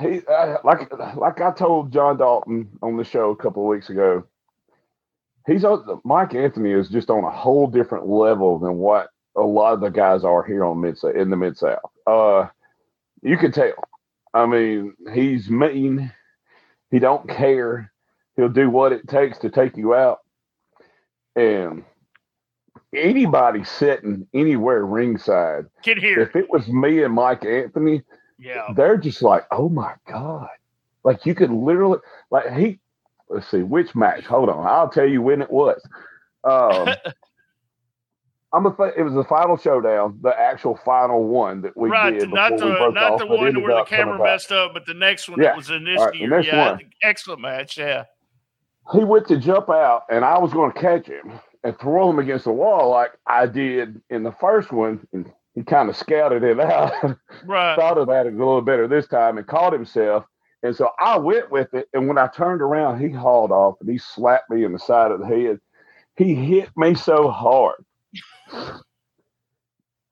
he 0.00 0.20
uh, 0.26 0.58
like 0.64 0.92
like 1.16 1.40
I 1.40 1.52
told 1.52 1.92
John 1.92 2.18
Dalton 2.18 2.68
on 2.82 2.96
the 2.96 3.04
show 3.04 3.30
a 3.30 3.36
couple 3.36 3.62
of 3.62 3.68
weeks 3.68 3.90
ago. 3.90 4.24
he's 5.46 5.64
Mike 6.04 6.34
Anthony 6.34 6.70
is 6.70 6.88
just 6.88 7.10
on 7.10 7.24
a 7.24 7.30
whole 7.30 7.66
different 7.66 8.06
level 8.06 8.58
than 8.58 8.76
what 8.76 9.08
a 9.36 9.42
lot 9.42 9.74
of 9.74 9.80
the 9.80 9.90
guys 9.90 10.24
are 10.24 10.44
here 10.44 10.64
on 10.64 10.80
mid 10.80 10.96
in 11.14 11.30
the 11.30 11.36
mid 11.36 11.56
south. 11.56 11.80
Uh, 12.06 12.46
you 13.22 13.36
can 13.36 13.52
tell. 13.52 13.72
I 14.32 14.46
mean, 14.46 14.94
he's 15.12 15.50
mean. 15.50 16.12
He 16.90 16.98
don't 17.00 17.28
care. 17.28 17.92
He'll 18.36 18.48
do 18.48 18.70
what 18.70 18.92
it 18.92 19.08
takes 19.08 19.38
to 19.38 19.50
take 19.50 19.76
you 19.76 19.94
out. 19.94 20.20
And 21.34 21.84
anybody 22.94 23.64
sitting 23.64 24.26
anywhere 24.32 24.84
ringside, 24.86 25.66
Get 25.82 25.98
here. 25.98 26.20
if 26.20 26.36
it 26.36 26.48
was 26.48 26.68
me 26.68 27.02
and 27.02 27.14
Mike 27.14 27.44
Anthony, 27.44 28.02
Yeah. 28.38 28.66
they're 28.74 28.96
just 28.96 29.22
like, 29.22 29.46
oh 29.50 29.68
my 29.68 29.94
god, 30.08 30.48
like 31.04 31.24
you 31.26 31.34
could 31.34 31.50
literally 31.50 31.98
like 32.30 32.52
he. 32.52 32.78
Let's 33.28 33.50
see 33.50 33.62
which 33.62 33.94
match. 33.96 34.24
Hold 34.24 34.48
on, 34.48 34.64
I'll 34.66 34.88
tell 34.88 35.08
you 35.08 35.20
when 35.20 35.42
it 35.42 35.50
was. 35.50 35.80
Um, 36.44 36.88
I'm 38.52 38.64
a. 38.66 38.92
It 38.96 39.02
was 39.02 39.14
the 39.14 39.24
final 39.24 39.56
showdown, 39.56 40.18
the 40.22 40.38
actual 40.38 40.78
final 40.84 41.24
one 41.24 41.60
that 41.62 41.76
we 41.76 41.90
right. 41.90 42.18
did. 42.18 42.32
Not 42.32 42.56
the 42.56 42.90
not 42.90 43.12
off, 43.12 43.18
the 43.18 43.26
one 43.26 43.60
where 43.60 43.74
the 43.74 43.84
camera 43.84 44.22
messed 44.22 44.52
up, 44.52 44.72
but 44.72 44.86
the 44.86 44.94
next 44.94 45.28
one 45.28 45.40
Yeah. 45.40 45.48
that 45.48 45.56
was 45.56 45.70
in 45.70 45.84
this 45.84 46.00
right, 46.00 46.14
year. 46.14 46.40
Yeah. 46.40 46.70
one. 46.72 46.80
Excellent 47.02 47.40
match. 47.40 47.76
Yeah. 47.76 48.04
He 48.92 49.02
went 49.02 49.26
to 49.28 49.36
jump 49.36 49.68
out, 49.68 50.04
and 50.08 50.24
I 50.24 50.38
was 50.38 50.52
going 50.52 50.72
to 50.72 50.80
catch 50.80 51.06
him 51.06 51.32
and 51.64 51.78
throw 51.80 52.08
him 52.08 52.20
against 52.20 52.44
the 52.44 52.52
wall 52.52 52.90
like 52.90 53.10
I 53.26 53.46
did 53.46 54.00
in 54.10 54.22
the 54.22 54.32
first 54.32 54.70
one. 54.70 55.06
And 55.12 55.30
he 55.56 55.64
kind 55.64 55.88
of 55.88 55.96
scouted 55.96 56.44
it 56.44 56.60
out. 56.60 56.92
Right. 57.44 57.76
thought 57.76 57.98
about 57.98 58.26
it 58.26 58.34
a 58.34 58.36
little 58.36 58.60
better 58.62 58.86
this 58.88 59.06
time 59.08 59.38
and 59.38 59.46
caught 59.46 59.72
himself. 59.72 60.24
And 60.62 60.74
so 60.74 60.90
I 60.98 61.16
went 61.18 61.50
with 61.50 61.72
it. 61.74 61.88
And 61.92 62.08
when 62.08 62.18
I 62.18 62.28
turned 62.28 62.60
around, 62.60 63.00
he 63.00 63.10
hauled 63.10 63.52
off 63.52 63.76
and 63.80 63.88
he 63.90 63.98
slapped 63.98 64.50
me 64.50 64.64
in 64.64 64.72
the 64.72 64.78
side 64.78 65.10
of 65.10 65.20
the 65.20 65.26
head. 65.26 65.60
He 66.16 66.34
hit 66.34 66.70
me 66.76 66.94
so 66.94 67.30
hard. 67.30 67.84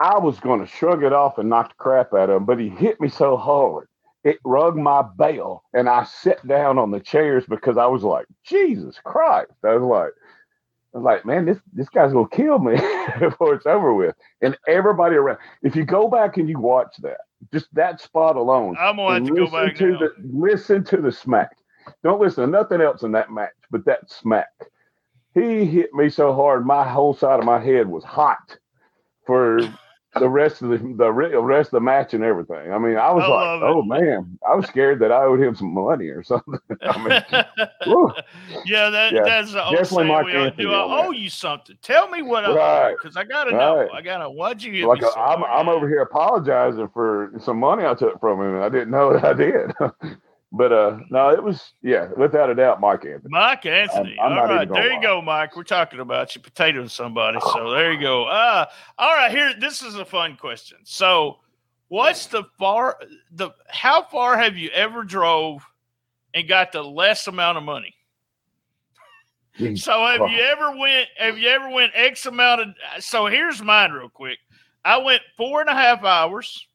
I 0.01 0.19
was 0.19 0.39
going 0.41 0.61
to 0.61 0.67
shrug 0.67 1.03
it 1.03 1.13
off 1.13 1.39
and 1.39 1.49
knock 1.49 1.71
the 1.71 1.75
crap 1.77 2.13
out 2.15 2.31
of 2.31 2.37
him, 2.37 2.45
but 2.45 2.59
he 2.59 2.69
hit 2.69 3.01
me 3.01 3.09
so 3.09 3.37
hard. 3.37 3.89
It 4.23 4.39
rug 4.45 4.77
my 4.77 5.03
bell. 5.03 5.63
And 5.73 5.89
I 5.89 6.05
sat 6.05 6.47
down 6.47 6.79
on 6.79 6.91
the 6.91 7.01
chairs 7.01 7.45
because 7.49 7.77
I 7.77 7.87
was 7.87 8.03
like, 8.03 8.27
Jesus 8.45 8.99
Christ. 9.05 9.53
I 9.65 9.75
was 9.75 9.83
like, 9.83 10.13
I 10.95 10.99
was 10.99 11.05
like, 11.05 11.27
man, 11.27 11.45
this, 11.45 11.59
this 11.73 11.89
guy's 11.89 12.13
gonna 12.13 12.29
kill 12.29 12.59
me 12.61 12.77
before 13.19 13.55
it's 13.55 13.67
over 13.67 13.93
with. 13.93 14.15
And 14.43 14.57
everybody 14.69 15.17
around, 15.17 15.39
if 15.63 15.75
you 15.75 15.85
go 15.85 16.09
back 16.09 16.37
and 16.37 16.49
you 16.49 16.59
watch 16.59 16.97
that, 17.03 17.19
just 17.53 17.67
that 17.75 18.01
spot 18.01 18.37
alone, 18.37 18.77
I'm 18.79 18.97
gonna 18.97 19.15
have 19.15 19.25
to 19.25 19.35
go 19.35 19.51
back 19.51 19.75
to 19.77 19.91
now. 19.91 19.99
the 19.99 20.11
listen 20.33 20.85
to 20.85 20.99
the 20.99 21.11
smack. 21.11 21.57
Don't 22.05 22.21
listen 22.21 22.45
to 22.45 22.51
nothing 22.51 22.81
else 22.81 23.03
in 23.03 23.13
that 23.13 23.31
match, 23.33 23.51
but 23.71 23.85
that 23.87 24.09
smack. 24.09 24.49
He 25.35 25.65
hit 25.65 25.93
me 25.93 26.09
so 26.11 26.33
hard, 26.33 26.65
my 26.65 26.89
whole 26.89 27.13
side 27.13 27.41
of 27.41 27.45
my 27.45 27.59
head 27.59 27.89
was 27.89 28.05
hot 28.05 28.57
for 29.27 29.59
the 30.19 30.29
rest 30.29 30.63
of 30.63 30.71
the 30.71 30.79
the 30.97 31.11
rest 31.13 31.69
of 31.69 31.73
the 31.73 31.81
match 31.81 32.15
and 32.15 32.23
everything. 32.25 32.73
I 32.73 32.79
mean, 32.79 32.97
I 32.97 33.11
was 33.11 33.25
I 33.25 33.29
like, 33.29 33.61
love 33.61 33.63
it. 33.63 33.67
oh 33.67 33.83
man, 33.83 34.39
I 34.49 34.55
was 34.55 34.67
scared 34.67 35.01
that 35.01 35.11
I 35.13 35.25
owed 35.25 35.41
him 35.41 35.55
some 35.55 35.75
money 35.75 36.07
or 36.09 36.23
something. 36.23 36.59
I 36.83 36.99
mean, 36.99 37.23
yeah, 38.67 38.91
that, 38.91 39.13
Yeah, 39.13 39.23
that's 39.25 39.53
the 39.53 39.65
old 39.65 39.75
definitely 39.77 39.97
saying 40.05 40.09
Mark 40.09 40.27
we 40.27 40.37
all 40.37 40.51
do. 40.51 40.73
I 40.73 41.07
owe 41.07 41.11
you 41.11 41.29
something. 41.31 41.77
Tell 41.83 42.09
me 42.09 42.23
what 42.23 42.45
I 42.45 42.49
owe 42.49 42.55
Right. 42.55 42.97
because 43.01 43.17
I 43.17 43.25
gotta 43.25 43.53
know. 43.53 43.89
I 43.93 44.03
gotta. 44.03 44.29
Why'd 44.31 44.63
you 44.63 44.87
like 44.89 45.03
I'm. 45.17 45.45
I'm 45.45 45.69
over 45.69 45.89
here 45.89 46.03
apologizing 46.03 46.89
for 46.89 47.33
some 47.41 47.59
money 47.59 47.85
I 47.85 47.95
took 47.95 48.21
from 48.21 48.41
him. 48.41 48.55
and 48.57 48.65
I 48.65 48.69
didn't 48.69 48.91
know 48.91 49.13
that 49.19 49.25
I 49.25 49.33
did. 49.33 49.73
but 50.57 50.73
uh 50.73 50.99
no, 51.11 51.31
it 51.31 51.43
was 51.43 51.73
yeah, 51.83 52.09
without 52.17 52.49
a 52.49 52.55
doubt, 52.55 52.81
Mike 52.81 53.05
Anthony. 53.05 53.29
Mike 53.29 53.67
Anthony. 53.67 54.17
I'm 54.21 54.35
not 54.35 54.51
all 54.51 54.63
even 54.63 54.73
there 54.73 54.89
you 54.89 54.97
lie. 54.97 55.03
go, 55.03 55.21
Mike. 55.21 55.57
We're 55.57 55.65
talking 55.65 56.01
about 56.01 56.35
you 56.35 56.41
potatoing 56.41 56.91
somebody. 56.91 57.39
So 57.41 57.71
there 57.73 57.93
you 57.93 58.01
go. 58.01 58.25
Uh 58.25 58.67
all 58.99 59.15
right, 59.15 59.31
here 59.31 59.53
this 59.59 59.83
is 59.83 59.97
a 59.97 60.05
fun 60.05 60.37
question. 60.37 60.79
So 60.85 61.41
what's 61.89 62.27
the 62.27 62.45
far 62.59 62.99
the 63.33 63.51
how 63.69 64.05
far 64.05 64.39
have 64.39 64.57
you 64.57 64.71
ever 64.71 65.03
drove 65.03 65.63
and 66.35 66.49
got 66.49 66.73
the 66.73 66.83
less 66.83 67.27
amount 67.27 67.59
of 67.59 67.65
money? 67.65 67.95
So 69.77 70.05
have 70.07 70.31
you 70.31 70.41
ever 70.41 70.77
went 70.77 71.09
have 71.17 71.39
you 71.39 71.49
ever 71.49 71.71
went 71.71 71.93
X 71.95 72.27
amount 72.27 72.61
of 72.61 72.69
so 73.01 73.27
here's 73.27 73.63
mine 73.63 73.93
real 73.93 74.09
quick. 74.09 74.39
I 74.85 74.99
went 74.99 75.23
four 75.37 75.61
and 75.61 75.71
a 75.71 75.75
half 75.75 76.05
hours 76.05 76.69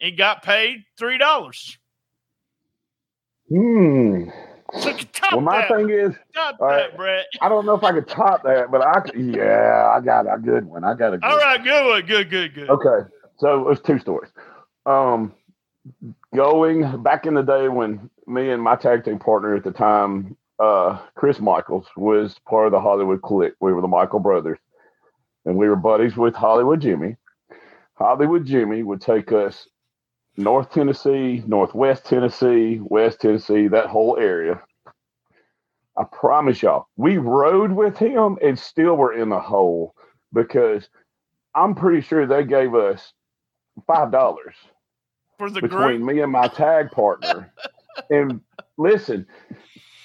and 0.00 0.16
got 0.16 0.42
paid 0.42 0.84
three 0.98 1.18
dollars. 1.18 1.77
Hmm. 3.48 4.28
So 4.74 4.92
Well, 5.32 5.40
my 5.40 5.60
that, 5.62 5.68
thing 5.68 5.90
is, 5.90 6.14
top 6.34 6.56
all 6.60 6.68
that. 6.68 6.92
I 7.40 7.48
don't 7.48 7.64
know 7.64 7.74
if 7.74 7.82
I 7.82 7.92
could 7.92 8.06
top 8.08 8.42
that, 8.44 8.70
but 8.70 8.86
I 8.86 9.00
could, 9.00 9.18
yeah, 9.18 9.90
I 9.94 10.00
got 10.00 10.26
a 10.32 10.38
good 10.38 10.64
one. 10.66 10.84
I 10.84 10.94
got 10.94 11.14
a 11.14 11.18
good 11.18 11.24
All 11.24 11.38
right, 11.38 11.62
good 11.62 11.86
one, 11.86 12.06
good, 12.06 12.30
good, 12.30 12.54
good. 12.54 12.68
Okay, 12.68 13.08
so 13.38 13.64
there's 13.64 13.80
two 13.80 13.98
stories. 13.98 14.30
Um, 14.84 15.32
going 16.34 17.02
back 17.02 17.24
in 17.26 17.34
the 17.34 17.42
day 17.42 17.68
when 17.68 18.10
me 18.26 18.50
and 18.50 18.62
my 18.62 18.76
tag 18.76 19.04
team 19.04 19.18
partner 19.18 19.56
at 19.56 19.64
the 19.64 19.70
time, 19.70 20.36
uh, 20.58 20.98
Chris 21.14 21.40
Michaels, 21.40 21.86
was 21.96 22.36
part 22.46 22.66
of 22.66 22.72
the 22.72 22.80
Hollywood 22.80 23.22
Clique. 23.22 23.54
We 23.60 23.72
were 23.72 23.80
the 23.80 23.88
Michael 23.88 24.20
brothers, 24.20 24.58
and 25.46 25.56
we 25.56 25.68
were 25.68 25.76
buddies 25.76 26.16
with 26.16 26.34
Hollywood 26.34 26.80
Jimmy. 26.80 27.16
Hollywood 27.94 28.44
Jimmy 28.44 28.82
would 28.82 29.00
take 29.00 29.32
us 29.32 29.66
North 30.38 30.70
Tennessee, 30.70 31.42
Northwest 31.48 32.06
Tennessee, 32.06 32.80
West 32.82 33.20
Tennessee, 33.20 33.66
that 33.68 33.86
whole 33.86 34.16
area. 34.18 34.62
I 35.98 36.04
promise 36.12 36.62
y'all, 36.62 36.86
we 36.96 37.18
rode 37.18 37.72
with 37.72 37.98
him 37.98 38.38
and 38.40 38.56
still 38.56 38.96
were 38.96 39.14
in 39.14 39.30
the 39.30 39.40
hole 39.40 39.94
because 40.32 40.88
I'm 41.56 41.74
pretty 41.74 42.02
sure 42.02 42.24
they 42.24 42.44
gave 42.44 42.74
us 42.76 43.12
five 43.86 44.12
dollars 44.12 44.54
For 45.38 45.50
the 45.50 45.60
between 45.60 46.02
group, 46.02 46.02
me 46.02 46.20
and 46.22 46.30
my 46.30 46.46
tag 46.46 46.92
partner. 46.92 47.52
and 48.10 48.40
listen, 48.76 49.26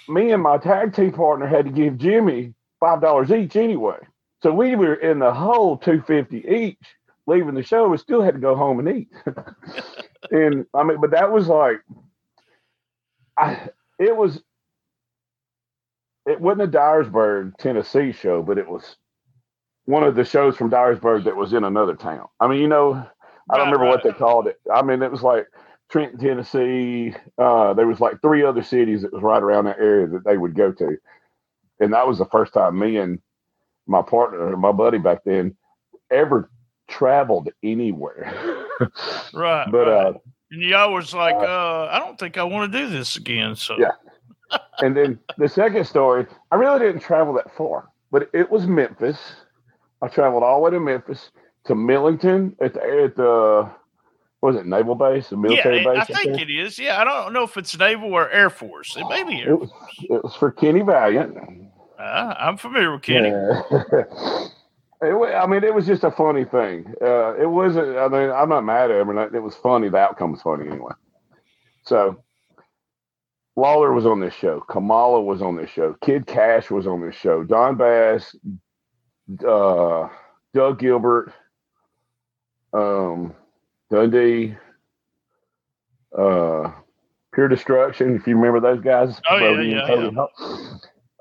me 0.09 0.31
and 0.31 0.41
my 0.41 0.57
tag 0.57 0.95
team 0.95 1.11
partner 1.11 1.45
had 1.45 1.65
to 1.65 1.71
give 1.71 1.99
Jimmy 1.99 2.55
five 2.79 3.01
dollars 3.01 3.31
each 3.31 3.55
anyway. 3.55 3.99
So 4.41 4.51
we 4.51 4.75
were 4.75 4.95
in 4.95 5.19
the 5.19 5.31
hole 5.31 5.77
two 5.77 6.01
fifty 6.01 6.43
each, 6.47 6.79
leaving 7.27 7.53
the 7.53 7.61
show. 7.63 7.87
We 7.87 7.97
still 7.99 8.23
had 8.23 8.33
to 8.33 8.41
go 8.41 8.55
home 8.55 8.79
and 8.79 8.97
eat. 8.97 9.09
and 10.31 10.65
I 10.73 10.83
mean, 10.83 10.99
but 11.01 11.11
that 11.11 11.31
was 11.31 11.47
like, 11.47 11.81
I 13.37 13.69
it 13.99 14.15
was. 14.15 14.41
It 16.25 16.39
wasn't 16.39 16.73
a 16.73 16.77
Dyersburg, 16.77 17.57
Tennessee 17.57 18.13
show, 18.13 18.41
but 18.41 18.57
it 18.57 18.67
was 18.67 18.95
one 19.85 20.03
of 20.03 20.15
the 20.15 20.23
shows 20.23 20.55
from 20.55 20.71
Dyersburg 20.71 21.25
that 21.25 21.35
was 21.35 21.51
in 21.51 21.65
another 21.65 21.95
town. 21.95 22.27
I 22.39 22.47
mean, 22.47 22.61
you 22.61 22.67
know, 22.69 23.05
I 23.49 23.57
don't 23.57 23.71
remember 23.71 23.87
what 23.87 24.03
they 24.03 24.11
called 24.11 24.47
it. 24.47 24.57
I 24.73 24.81
mean, 24.81 25.01
it 25.01 25.11
was 25.11 25.21
like 25.21 25.47
Trenton, 25.89 26.19
Tennessee. 26.19 27.13
Uh, 27.37 27.73
there 27.73 27.87
was 27.87 27.99
like 27.99 28.21
three 28.21 28.43
other 28.43 28.63
cities 28.63 29.01
that 29.01 29.11
was 29.11 29.21
right 29.21 29.43
around 29.43 29.65
that 29.65 29.79
area 29.79 30.07
that 30.07 30.23
they 30.23 30.37
would 30.37 30.55
go 30.55 30.71
to, 30.71 30.97
and 31.79 31.93
that 31.93 32.07
was 32.07 32.17
the 32.17 32.25
first 32.25 32.53
time 32.53 32.79
me 32.79 32.97
and 32.97 33.19
my 33.85 34.01
partner, 34.01 34.55
my 34.55 34.71
buddy 34.71 34.97
back 34.97 35.19
then, 35.25 35.55
ever 36.09 36.49
traveled 36.87 37.49
anywhere. 37.63 38.33
right? 39.33 39.67
but 39.71 39.87
right. 39.87 40.07
uh, 40.07 40.13
and 40.51 40.61
y'all 40.61 40.93
was 40.93 41.13
like, 41.13 41.35
uh, 41.35 41.85
I 41.85 41.99
don't 41.99 42.17
think 42.19 42.37
I 42.37 42.43
want 42.43 42.71
to 42.71 42.77
do 42.77 42.87
this 42.89 43.15
again. 43.17 43.55
So 43.55 43.77
Yeah. 43.79 43.91
and 44.81 44.95
then 44.95 45.19
the 45.37 45.49
second 45.49 45.85
story, 45.85 46.27
I 46.51 46.55
really 46.55 46.79
didn't 46.79 47.01
travel 47.01 47.33
that 47.35 47.55
far, 47.55 47.89
but 48.11 48.29
it 48.33 48.49
was 48.51 48.67
Memphis. 48.67 49.17
I 50.01 50.07
traveled 50.09 50.43
all 50.43 50.57
the 50.59 50.63
way 50.65 50.71
to 50.71 50.79
Memphis 50.79 51.31
to 51.65 51.75
Millington 51.75 52.55
at 52.61 52.73
the 52.73 52.81
at 52.81 53.15
the 53.15 53.69
what 54.41 54.53
was 54.53 54.61
it 54.61 54.67
naval 54.67 54.93
base, 54.95 55.29
the 55.29 55.37
yeah, 55.37 55.41
military 55.41 55.79
it- 55.79 55.85
base. 55.85 55.97
I 55.97 56.05
think 56.23 56.39
it 56.41 56.49
is. 56.49 56.77
Yeah, 56.77 56.99
I 56.99 57.05
don't 57.05 57.31
know 57.33 57.43
if 57.43 57.55
it's 57.55 57.77
naval 57.79 58.13
or 58.13 58.29
Air 58.29 58.49
Force. 58.49 58.97
It 58.97 59.05
may 59.07 59.23
be 59.23 59.41
Air 59.41 59.51
It 59.51 59.59
was, 59.59 59.71
it 60.01 60.23
was 60.23 60.35
for 60.35 60.51
Kenny 60.51 60.81
Valiant. 60.81 61.37
Uh, 61.97 62.35
I'm 62.37 62.57
familiar 62.57 62.91
with 62.91 63.03
Kenny. 63.03 63.29
Yeah. 63.29 64.03
It 65.03 65.35
I 65.35 65.45
mean, 65.47 65.63
it 65.63 65.73
was 65.73 65.85
just 65.85 66.03
a 66.03 66.11
funny 66.11 66.45
thing. 66.45 66.93
Uh, 67.01 67.35
it 67.35 67.49
wasn't. 67.49 67.97
I 67.97 68.07
mean, 68.07 68.29
I'm 68.29 68.49
not 68.49 68.63
mad 68.63 68.91
at 68.91 69.01
him. 69.01 69.17
It 69.17 69.43
was 69.43 69.55
funny. 69.55 69.89
The 69.89 69.97
outcome 69.97 70.31
was 70.31 70.41
funny 70.41 70.67
anyway. 70.69 70.93
So, 71.83 72.23
Lawler 73.55 73.93
was 73.93 74.05
on 74.05 74.19
this 74.19 74.33
show. 74.33 74.61
Kamala 74.61 75.21
was 75.21 75.41
on 75.41 75.55
this 75.55 75.69
show. 75.69 75.95
Kid 76.01 76.25
Cash 76.25 76.71
was 76.71 76.87
on 76.87 77.05
this 77.05 77.15
show. 77.15 77.43
Don 77.43 77.75
Bass, 77.75 78.35
uh, 79.47 80.07
Doug 80.53 80.79
Gilbert, 80.79 81.33
um, 82.73 83.33
Dundee, 83.91 84.55
uh, 86.17 86.71
Pure 87.33 87.47
Destruction. 87.49 88.15
If 88.15 88.27
you 88.27 88.37
remember 88.37 88.59
those 88.59 88.83
guys. 88.83 89.19
Oh, 89.29 89.37
yeah, 89.37 89.61
yeah, 89.61 89.87
Cody 89.87 90.17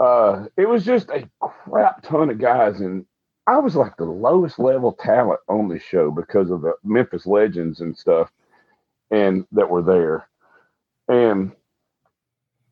Uh, 0.00 0.46
it 0.56 0.68
was 0.68 0.84
just 0.84 1.10
a 1.10 1.28
crap 1.40 2.02
ton 2.02 2.30
of 2.30 2.38
guys, 2.38 2.80
and 2.80 3.04
I 3.46 3.58
was 3.58 3.76
like 3.76 3.96
the 3.96 4.04
lowest 4.04 4.58
level 4.58 4.92
talent 4.92 5.40
on 5.48 5.68
this 5.68 5.82
show 5.82 6.10
because 6.10 6.50
of 6.50 6.62
the 6.62 6.74
Memphis 6.84 7.26
legends 7.26 7.80
and 7.80 7.96
stuff, 7.96 8.30
and 9.10 9.46
that 9.52 9.70
were 9.70 9.82
there. 9.82 10.28
And 11.08 11.52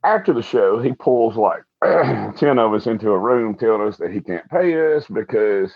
after 0.05 0.33
the 0.33 0.43
show, 0.43 0.81
he 0.81 0.93
pulls 0.93 1.37
like 1.37 1.63
ten 2.39 2.59
of 2.59 2.75
us 2.75 2.87
into 2.87 3.11
a 3.11 3.19
room 3.19 3.57
telling 3.57 3.87
us 3.87 3.97
that 3.99 4.13
he 4.13 4.21
can't 4.21 4.49
pay 4.51 4.97
us 4.97 5.07
because 5.09 5.73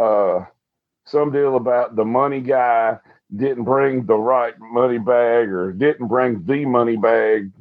uh, 0.00 0.40
some 1.06 1.32
deal 1.32 1.56
about 1.56 1.96
the 1.96 2.04
money 2.04 2.40
guy 2.40 2.98
didn't 3.36 3.64
bring 3.64 4.06
the 4.06 4.16
right 4.16 4.54
money 4.60 4.98
bag 4.98 5.48
or 5.50 5.72
didn't 5.72 6.08
bring 6.08 6.44
the 6.44 6.64
money 6.66 6.96
bag 6.96 7.52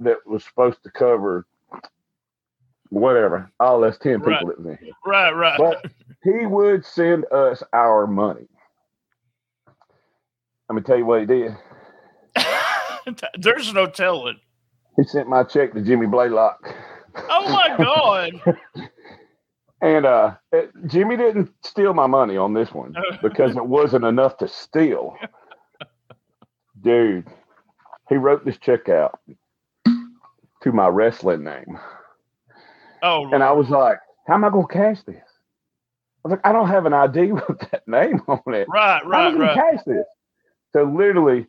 that 0.00 0.18
was 0.26 0.44
supposed 0.44 0.82
to 0.82 0.90
cover 0.90 1.46
whatever. 2.90 3.50
All 3.60 3.80
that's 3.80 3.98
10 3.98 4.20
people 4.20 4.32
Right. 4.32 4.46
that 4.46 4.58
was 4.58 4.66
in 4.66 4.78
here. 4.84 4.92
Right, 5.06 5.30
right. 5.32 5.58
But 5.58 5.84
he 6.22 6.46
would 6.46 6.84
send 6.84 7.24
us 7.32 7.62
our 7.72 8.06
money. 8.06 8.46
Let 10.68 10.76
me 10.76 10.82
tell 10.82 10.96
you 10.96 11.04
what 11.06 11.20
he 11.20 11.26
did. 11.26 11.56
There's 13.38 13.72
no 13.74 13.86
telling. 13.86 14.36
He 14.96 15.04
sent 15.04 15.28
my 15.28 15.42
check 15.42 15.72
to 15.74 15.82
Jimmy 15.82 16.06
Blaylock. 16.06 16.74
Oh 17.16 17.48
my 17.52 17.76
god. 17.84 18.56
And 19.82 20.06
uh, 20.06 20.34
it- 20.52 20.70
Jimmy 20.86 21.16
didn't 21.16 21.50
steal 21.62 21.92
my 21.92 22.06
money 22.06 22.36
on 22.36 22.54
this 22.54 22.72
one 22.72 22.94
because 23.22 23.56
it 23.56 23.66
wasn't 23.66 24.04
enough 24.04 24.38
to 24.38 24.48
steal. 24.48 25.16
Dude, 26.80 27.26
he 28.08 28.16
wrote 28.16 28.44
this 28.44 28.58
check 28.58 28.88
out 28.88 29.18
to 29.86 30.72
my 30.72 30.88
wrestling 30.88 31.44
name. 31.44 31.78
Oh, 33.04 33.28
And 33.32 33.42
I 33.42 33.52
was 33.52 33.70
like, 33.70 33.98
how 34.26 34.34
am 34.34 34.44
I 34.44 34.50
going 34.50 34.66
to 34.66 34.72
cash 34.72 35.02
this? 35.06 35.16
I 35.16 36.28
was 36.28 36.32
like, 36.32 36.46
I 36.46 36.52
don't 36.52 36.68
have 36.68 36.86
an 36.86 36.94
ID 36.94 37.32
with 37.32 37.60
that 37.70 37.86
name 37.86 38.22
on 38.28 38.54
it. 38.54 38.68
right, 38.68 39.06
right. 39.06 39.06
How 39.12 39.26
am 39.26 39.26
I 39.26 39.30
right, 39.38 39.54
gonna 39.56 39.72
cash 39.76 39.84
this? 39.86 40.06
So 40.72 40.84
literally, 40.84 41.46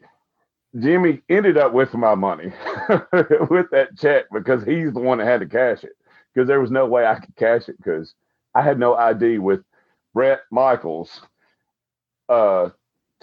Jimmy 0.79 1.21
ended 1.29 1.57
up 1.57 1.73
with 1.73 1.93
my 1.93 2.15
money 2.15 2.53
with 3.49 3.67
that 3.71 3.89
check 3.97 4.25
because 4.33 4.63
he's 4.63 4.93
the 4.93 4.99
one 4.99 5.19
that 5.19 5.27
had 5.27 5.41
to 5.41 5.47
cash 5.47 5.83
it. 5.83 5.93
Because 6.33 6.47
there 6.47 6.59
was 6.61 6.71
no 6.71 6.85
way 6.85 7.05
I 7.05 7.15
could 7.19 7.35
cash 7.37 7.69
it 7.69 7.77
because 7.77 8.13
I 8.53 8.61
had 8.61 8.79
no 8.79 8.95
ID 8.95 9.39
with 9.39 9.61
Brett 10.13 10.41
Michaels 10.51 11.21
uh, 12.29 12.69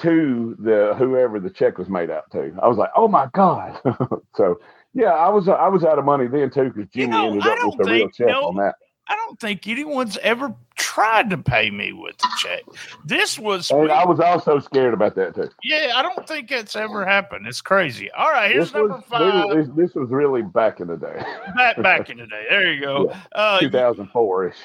to 0.01 0.57
the 0.59 0.95
whoever 0.99 1.41
the 1.41 1.51
check 1.51 1.79
was 1.79 1.89
made 1.89 2.11
out 2.11 2.31
to. 2.33 2.53
I 2.63 2.69
was 2.69 2.79
like, 2.79 2.91
oh 2.97 3.09
my 3.09 3.29
god. 3.35 3.81
so 4.37 4.61
yeah, 4.95 5.13
I 5.13 5.29
was 5.29 5.49
I 5.49 5.69
was 5.69 5.85
out 5.85 5.99
of 5.99 6.05
money 6.05 6.27
then 6.27 6.51
too 6.51 6.71
because 6.71 6.89
Jimmy 6.91 7.09
know, 7.09 7.33
ended 7.33 7.47
up 7.47 7.79
with 7.79 7.89
a 7.89 7.91
real 7.91 8.11
check 8.11 8.29
no, 8.29 8.49
on 8.49 8.57
that. 8.57 8.75
I 9.09 9.17
don't 9.17 9.39
think 9.41 9.67
anyone's 9.67 10.17
ever 10.19 10.55
tried 10.77 11.31
to 11.31 11.39
pay 11.39 11.71
me 11.71 11.93
with 11.93 12.17
the 12.19 12.29
check. 12.39 12.63
This 13.05 13.39
was, 13.39 13.71
And 13.71 13.91
I 13.91 14.07
was 14.07 14.21
also 14.21 14.59
scared 14.59 14.95
about 14.95 15.15
that 15.17 15.35
too. 15.35 15.51
yeah, 15.63 15.93
I 15.97 16.03
don't 16.03 16.27
think 16.27 16.51
it's 16.51 16.77
ever 16.77 17.05
happened. 17.05 17.47
It's 17.47 17.61
crazy. 17.61 18.11
All 18.13 18.31
right, 18.31 18.51
here's 18.51 18.67
This 18.67 18.75
number 18.75 18.95
was, 18.95 19.05
five. 19.09 19.57
this, 19.57 19.69
this 19.75 19.95
was 19.95 20.09
really 20.11 20.43
back 20.43 20.81
in 20.81 20.87
the 20.87 20.97
day, 20.97 21.23
Back 21.57 21.83
back 21.83 22.11
in 22.11 22.19
the 22.19 22.27
day. 22.27 22.47
There 22.49 22.73
you 22.73 22.81
go. 22.81 23.13
Uh, 23.33 23.59
2004 23.61 24.49
ish. 24.49 24.57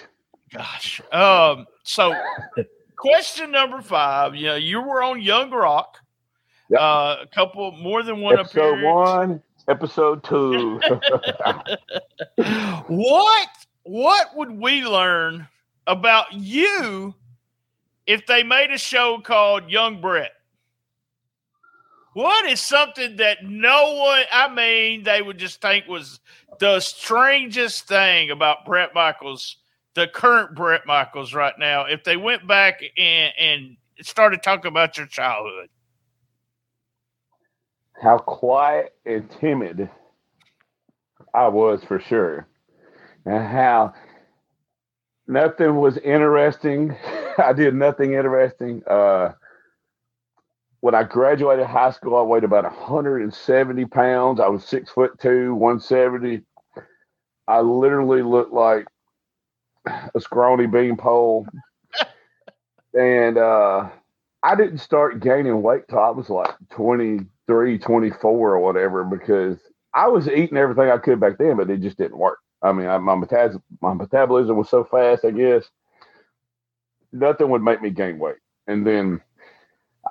Gosh. 0.54 1.02
Um, 1.12 1.66
so 1.84 2.14
question 2.96 3.52
number 3.52 3.82
five. 3.82 4.36
You 4.36 4.48
know, 4.48 4.56
you 4.56 4.82
were 4.82 5.04
on 5.04 5.22
Young 5.22 5.50
Rock. 5.52 5.98
Yep. 6.70 6.80
Uh, 6.80 7.16
a 7.22 7.28
couple 7.34 7.72
more 7.72 8.04
than 8.04 8.20
one 8.20 8.40
episode 8.40 8.80
appearance. 8.80 8.84
one, 8.86 9.44
episode 9.68 10.24
two. 10.24 10.80
What 12.88 13.50
what 13.84 14.36
would 14.36 14.52
we 14.52 14.84
learn 14.84 15.48
about 15.86 16.34
you 16.34 17.14
if 18.06 18.26
they 18.26 18.44
made 18.44 18.72
a 18.72 18.78
show 18.78 19.20
called 19.20 19.70
Young 19.70 20.02
Brett? 20.02 20.32
What 22.14 22.46
is 22.46 22.60
something 22.60 23.18
that 23.18 23.44
no 23.44 23.96
one 23.96 24.24
I 24.32 24.54
mean 24.54 25.04
they 25.04 25.22
would 25.22 25.38
just 25.38 25.62
think 25.62 25.88
was 25.88 26.20
the 26.60 26.80
strangest 26.80 27.88
thing 27.88 28.32
about 28.32 28.66
Brett 28.66 28.94
Michaels, 28.94 29.58
the 29.94 30.08
current 30.08 30.56
Brett 30.56 30.86
Michaels 30.86 31.34
right 31.34 31.54
now, 31.60 31.86
if 31.86 32.04
they 32.04 32.18
went 32.18 32.48
back 32.48 32.82
and, 32.98 33.34
and 33.40 33.78
started 34.02 34.42
talking 34.42 34.70
about 34.70 34.98
your 34.98 35.08
childhood? 35.08 35.70
How 38.02 38.18
quiet 38.20 38.94
and 39.06 39.30
timid 39.40 39.90
I 41.34 41.48
was 41.48 41.84
for 41.84 42.00
sure, 42.00 42.48
and 43.26 43.44
how 43.46 43.94
nothing 45.28 45.76
was 45.76 45.98
interesting. 45.98 46.96
I 47.38 47.54
did 47.54 47.76
nothing 47.76 48.14
interesting. 48.14 48.84
Uh, 48.88 49.34
when 50.82 50.96
I 50.96 51.04
graduated 51.04 51.66
high 51.66 51.92
school, 51.92 52.16
I 52.18 52.22
weighed 52.22 52.44
about 52.44 52.64
170 52.64 53.86
pounds. 53.86 54.40
I 54.40 54.48
was 54.48 54.64
six 54.64 54.92
foot 54.92 55.20
two, 55.20 55.54
170. 55.56 56.44
I 57.48 57.62
literally 57.62 58.22
looked 58.22 58.54
like 58.54 58.86
a 59.86 60.20
scrawny 60.20 60.68
beanpole. 60.68 61.48
and 62.94 63.38
uh, 63.38 63.90
I 64.44 64.56
didn't 64.56 64.80
start 64.80 65.20
gaining 65.22 65.62
weight 65.62 65.88
till 65.90 66.00
I 66.00 66.10
was 66.10 66.30
like 66.30 66.56
23, 67.48 67.80
24 67.80 68.56
or 68.56 68.60
whatever 68.60 69.04
because 69.04 69.58
I 69.94 70.08
was 70.08 70.28
eating 70.28 70.58
everything 70.58 70.90
I 70.92 70.98
could 70.98 71.20
back 71.20 71.38
then, 71.38 71.58
but 71.58 71.70
it 71.70 71.82
just 71.82 71.98
didn't 71.98 72.18
work. 72.18 72.40
I 72.62 72.72
mean, 72.72 72.88
I, 72.88 72.98
my, 72.98 73.16
metas- 73.16 73.58
my 73.82 73.94
metabolism 73.94 74.58
was 74.58 74.70
so 74.70 74.84
fast, 74.84 75.26
I 75.26 75.32
guess, 75.32 75.70
nothing 77.12 77.50
would 77.50 77.64
make 77.64 77.82
me 77.82 77.90
gain 77.90 78.20
weight. 78.20 78.38
And 78.68 78.86
then 78.86 79.22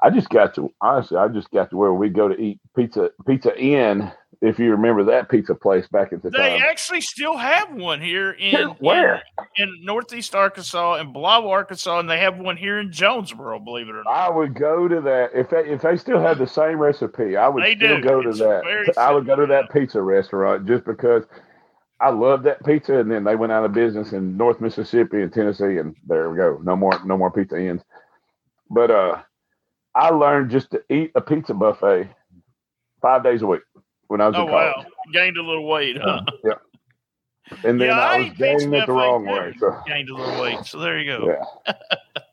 I 0.07 0.11
just 0.11 0.29
got 0.29 0.55
to, 0.55 0.73
honestly, 0.81 1.16
I 1.16 1.27
just 1.29 1.51
got 1.51 1.71
to 1.71 1.77
where 1.77 1.92
we 1.92 2.09
go 2.11 2.29
to 2.29 2.40
eat 2.40 2.61
pizza, 2.77 3.11
Pizza 3.27 3.59
Inn, 3.59 4.12
if 4.40 4.59
you 4.59 4.71
remember 4.71 5.03
that 5.05 5.29
pizza 5.29 5.55
place 5.55 5.88
back 5.88 6.12
at 6.12 6.23
the 6.23 6.31
day. 6.31 6.38
They 6.38 6.59
time. 6.59 6.69
actually 6.69 7.01
still 7.01 7.37
have 7.37 7.73
one 7.73 8.01
here 8.01 8.31
in 8.33 8.69
Where? 8.79 9.23
in, 9.57 9.69
in 9.69 9.85
Northeast 9.85 10.35
Arkansas 10.35 10.95
and 10.95 11.12
Blythe, 11.12 11.45
Arkansas, 11.45 11.99
and 11.99 12.09
they 12.09 12.19
have 12.21 12.38
one 12.38 12.57
here 12.57 12.79
in 12.79 12.92
Jonesboro. 12.92 13.59
Believe 13.61 13.88
it 13.88 13.95
or 13.97 14.05
not. 14.05 14.11
I 14.14 14.31
would 14.31 14.55
go 14.55 14.87
to 14.87 15.01
that 15.01 15.31
if 15.35 15.51
they, 15.51 15.64
if 15.69 15.83
they 15.83 15.97
still 15.97 16.21
had 16.21 16.38
the 16.38 16.47
same 16.47 16.79
recipe. 16.79 17.37
I 17.37 17.49
would 17.49 17.64
They 17.64 17.75
still 17.75 17.97
do. 17.97 18.03
go 18.09 18.23
to 18.23 18.29
It's 18.29 18.38
that. 18.38 18.95
I 18.99 19.12
would 19.12 19.27
go 19.27 19.35
to 19.37 19.47
that 19.47 19.73
pizza 19.73 20.01
restaurant 20.01 20.66
just 20.69 20.85
because 20.85 21.25
I 22.01 22.11
love 22.11 22.42
that 22.45 22.64
pizza. 22.64 22.99
And 22.99 23.11
then 23.11 23.25
they 23.25 23.35
went 23.37 23.53
out 23.53 23.64
of 23.64 23.73
business 23.73 24.12
in 24.12 24.37
North 24.37 24.61
Mississippi 24.61 25.23
and 25.23 25.33
Tennessee, 25.33 25.79
and 25.79 25.97
there 26.07 26.31
we 26.31 26.37
go. 26.37 26.61
No 26.62 26.77
more 26.77 26.92
no 27.05 27.16
more 27.16 27.31
pizza 27.33 27.59
inns. 27.59 27.83
But 28.71 28.90
uh, 28.90 29.23
I 29.96 30.11
learned 30.11 30.50
just 30.50 30.70
to 30.72 30.82
eat 30.90 31.11
a 31.14 31.20
pizza 31.20 31.54
buffet 31.54 32.09
five 33.00 33.24
days 33.24 33.42
a 33.42 33.46
week 33.46 33.62
when 34.09 34.20
I 34.20 34.26
was 34.28 34.37
Oh 34.37 34.42
in 34.42 34.48
college. 34.48 34.74
wow, 34.76 34.85
gained 35.12 35.37
a 35.38 35.42
little 35.42 35.66
weight, 35.66 35.96
huh? 36.00 36.20
Yeah. 36.44 36.52
And 37.64 37.80
then 37.80 37.88
Yeah, 37.88 37.98
I 38.00 38.14
I 38.16 38.18
was 38.20 38.32
gaining 38.38 38.74
it 38.74 38.87
the 38.87 38.92
wrong 38.92 39.24
way. 39.24 39.54
So 39.59 39.74
Gained 39.87 40.11
a 40.11 40.14
little 40.14 40.42
weight, 40.42 40.64
so 40.66 40.78
there 40.78 40.98
you 40.98 41.06
go. 41.18 41.37
yeah. 41.66 41.74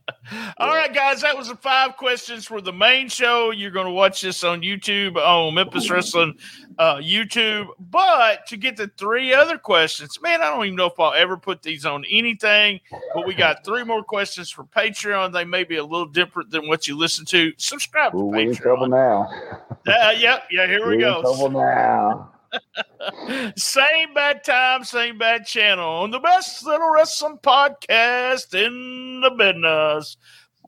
All 0.57 0.69
right, 0.69 0.93
guys, 0.93 1.21
that 1.21 1.37
was 1.37 1.49
the 1.49 1.55
five 1.55 1.97
questions 1.97 2.45
for 2.45 2.61
the 2.61 2.71
main 2.71 3.09
show. 3.09 3.51
You're 3.51 3.71
going 3.71 3.87
to 3.87 3.91
watch 3.91 4.21
this 4.21 4.43
on 4.43 4.61
YouTube 4.61 5.17
on 5.17 5.53
Memphis 5.53 5.89
Wrestling 5.89 6.37
uh, 6.79 6.95
YouTube. 6.97 7.67
But 7.79 8.45
to 8.47 8.57
get 8.57 8.77
the 8.77 8.89
three 8.97 9.33
other 9.33 9.57
questions, 9.57 10.19
man, 10.21 10.41
I 10.41 10.49
don't 10.49 10.65
even 10.65 10.75
know 10.77 10.85
if 10.85 10.99
I'll 10.99 11.13
ever 11.13 11.35
put 11.35 11.61
these 11.61 11.85
on 11.85 12.05
anything. 12.09 12.79
But 13.13 13.27
we 13.27 13.33
got 13.33 13.65
three 13.65 13.83
more 13.83 14.03
questions 14.03 14.49
for 14.49 14.63
Patreon. 14.63 15.33
They 15.33 15.43
may 15.45 15.65
be 15.65 15.75
a 15.77 15.83
little 15.83 16.07
different 16.07 16.51
than 16.51 16.67
what 16.67 16.87
you 16.87 16.97
listen 16.97 17.25
to. 17.25 17.51
Subscribe 17.57 18.13
to 18.13 18.17
Ooh, 18.19 18.25
we 18.27 18.43
in 18.43 18.55
trouble 18.55 18.87
Patreon. 18.87 18.91
now. 18.91 19.67
Uh, 19.85 20.11
yep, 20.11 20.43
yeah, 20.49 20.67
here 20.67 20.81
we 20.87 20.95
We 20.97 21.03
in 21.03 21.09
go. 21.11 21.21
trouble 21.21 21.49
now. 21.49 22.29
Same 23.57 24.13
bad 24.13 24.43
time, 24.43 24.83
same 24.83 25.17
bad 25.17 25.45
channel 25.45 25.89
on 25.89 26.11
the 26.11 26.19
best 26.19 26.63
little 26.65 26.91
wrestling 26.91 27.39
podcast 27.41 28.53
in 28.53 29.02
the 29.23 29.31
business. 29.31 30.17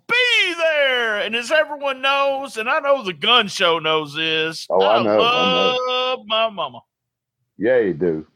Be 0.07 0.53
there, 0.57 1.17
and 1.17 1.35
as 1.35 1.51
everyone 1.51 2.01
knows, 2.01 2.57
and 2.57 2.69
I 2.69 2.79
know 2.79 3.03
the 3.03 3.13
Gun 3.13 3.47
Show 3.47 3.79
knows 3.79 4.13
this. 4.13 4.67
Oh, 4.69 4.85
I 4.85 5.03
know, 5.03 5.19
I 5.19 5.77
love 5.87 6.19
my 6.27 6.49
mama. 6.49 6.81
Yeah, 7.57 7.79
you 7.79 7.93
do. 7.93 8.27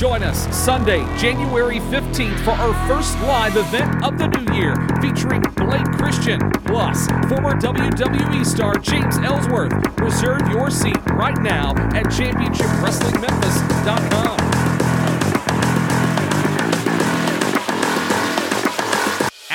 Join 0.00 0.22
us 0.22 0.48
Sunday, 0.56 1.04
January 1.18 1.78
15th 1.78 2.42
for 2.42 2.52
our 2.52 2.72
first 2.88 3.20
live 3.20 3.58
event 3.58 4.02
of 4.02 4.16
the 4.16 4.28
new 4.28 4.54
year 4.56 4.74
featuring 5.02 5.42
Blake 5.56 5.84
Christian 5.92 6.40
plus 6.64 7.06
former 7.28 7.52
WWE 7.60 8.46
star 8.46 8.76
James 8.76 9.18
Ellsworth. 9.18 9.74
Reserve 10.00 10.48
your 10.48 10.70
seat 10.70 10.96
right 11.10 11.38
now 11.42 11.72
at 11.94 12.06
championshipwrestlingmemphis.com. 12.06 14.39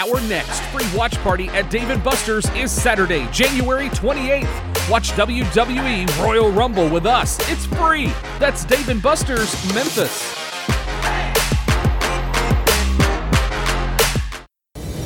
Our 0.06 0.22
next 0.28 0.62
free 0.66 0.86
watch 0.96 1.16
party 1.24 1.48
at 1.50 1.72
Dave 1.72 2.04
& 2.04 2.06
Buster's 2.06 2.48
is 2.52 2.72
Saturday, 2.72 3.28
January 3.32 3.90
28th. 3.90 4.88
Watch 4.88 5.10
WWE 5.14 6.06
Royal 6.24 6.52
Rumble 6.52 6.88
with 6.88 7.08
us. 7.08 7.40
It's 7.50 7.66
free. 7.66 8.14
That's 8.38 8.64
Dave 8.66 9.02
& 9.02 9.04
Buster's 9.04 9.52
Memphis. 9.74 10.12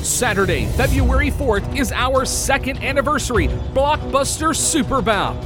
Saturday, 0.06 0.66
February 0.74 1.32
4th 1.32 1.80
is 1.80 1.94
our 1.94 2.26
second 2.26 2.84
anniversary 2.84 3.48
Blockbuster 3.48 4.54
Super 4.54 5.02
Bout. 5.02 5.38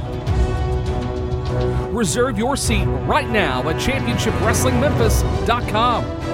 Reserve 1.92 2.38
your 2.38 2.56
seat 2.56 2.86
right 3.06 3.30
now 3.30 3.60
at 3.68 3.76
ChampionshipWrestlingMemphis.com. 3.76 6.33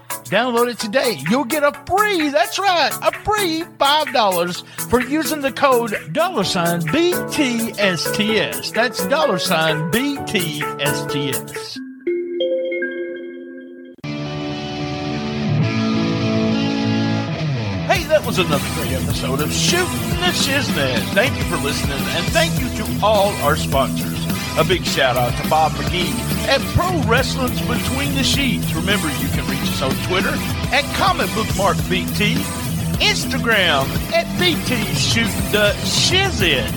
Download 0.31 0.71
it 0.71 0.79
today. 0.79 1.19
You'll 1.29 1.43
get 1.43 1.61
a 1.61 1.73
free, 1.85 2.29
that's 2.29 2.57
right, 2.57 2.93
a 3.01 3.11
free 3.11 3.63
$5 3.77 4.89
for 4.89 5.01
using 5.01 5.41
the 5.41 5.51
code 5.51 5.93
dollar 6.13 6.45
sign 6.45 6.79
BTSTS. 6.83 8.71
That's 8.73 9.05
dollar 9.07 9.37
sign 9.39 9.91
BTSTS. 9.91 11.77
Hey, 17.87 18.05
that 18.05 18.23
was 18.25 18.39
another 18.39 18.63
great 18.75 18.93
episode 18.93 19.41
of 19.41 19.51
Shooting 19.51 19.85
the 19.85 20.31
Shiznit. 20.31 20.99
Thank 21.13 21.35
you 21.37 21.43
for 21.43 21.57
listening, 21.57 21.91
and 21.91 22.25
thank 22.27 22.57
you 22.57 22.69
to 22.77 23.05
all 23.05 23.33
our 23.43 23.57
sponsors. 23.57 24.20
A 24.57 24.65
big 24.65 24.83
shout 24.85 25.15
out 25.15 25.31
to 25.41 25.49
Bob 25.49 25.71
McGee 25.71 26.11
at 26.47 26.59
Pro 26.75 27.01
Wrestling's 27.09 27.61
Between 27.61 28.13
the 28.15 28.23
Sheets. 28.23 28.73
Remember, 28.73 29.07
you 29.07 29.29
can 29.29 29.49
reach 29.49 29.61
us 29.61 29.81
on 29.81 29.91
Twitter 30.07 30.33
at 30.75 30.83
Comic 30.95 31.33
Book 31.33 31.47
Mark 31.55 31.77
BT, 31.89 32.35
Instagram 32.99 33.87
at 34.11 34.27
BT 34.37 34.83
Shooting 34.93 35.51
the 35.51 35.71
Shiznit. 35.87 36.69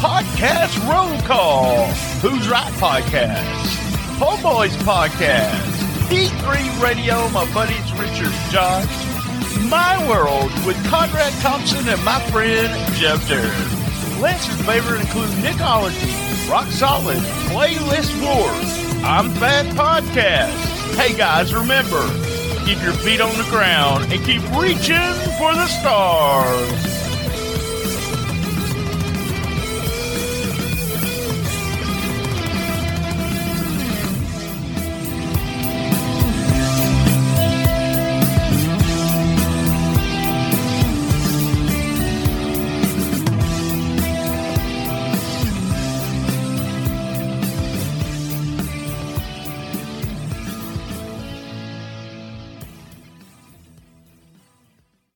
Podcast 0.00 0.88
Roll 0.88 1.20
Call. 1.26 1.86
Who's 2.22 2.48
Right 2.48 2.72
Podcast. 2.74 3.66
Homeboys 4.18 4.74
Podcast. 4.84 5.66
D3 6.08 6.80
Radio, 6.82 7.28
my 7.30 7.44
buddies 7.52 7.92
Richard 7.94 8.32
Josh. 8.50 8.86
My 9.68 9.98
World 10.08 10.50
with 10.66 10.76
Conrad 10.88 11.32
Thompson 11.40 11.86
and 11.88 12.02
my 12.04 12.20
friend 12.30 12.68
Jeff 12.94 13.26
Jarrett. 13.28 13.52
Lance's 14.20 14.60
favorite 14.66 15.00
include 15.00 15.30
Nickology, 15.44 16.12
Rock 16.50 16.66
Solid, 16.68 17.18
Playlist 17.48 18.14
Wars, 18.22 19.02
I'm 19.04 19.30
Fat 19.30 19.66
Podcast. 19.74 20.54
Hey 20.96 21.12
guys, 21.16 21.52
remember, 21.54 22.00
keep 22.74 22.82
your 22.84 22.92
feet 22.92 23.20
on 23.20 23.36
the 23.36 23.42
ground 23.50 24.12
and 24.12 24.24
keep 24.24 24.42
reaching 24.56 25.12
for 25.38 25.52
the 25.54 25.66
stars. 25.66 26.99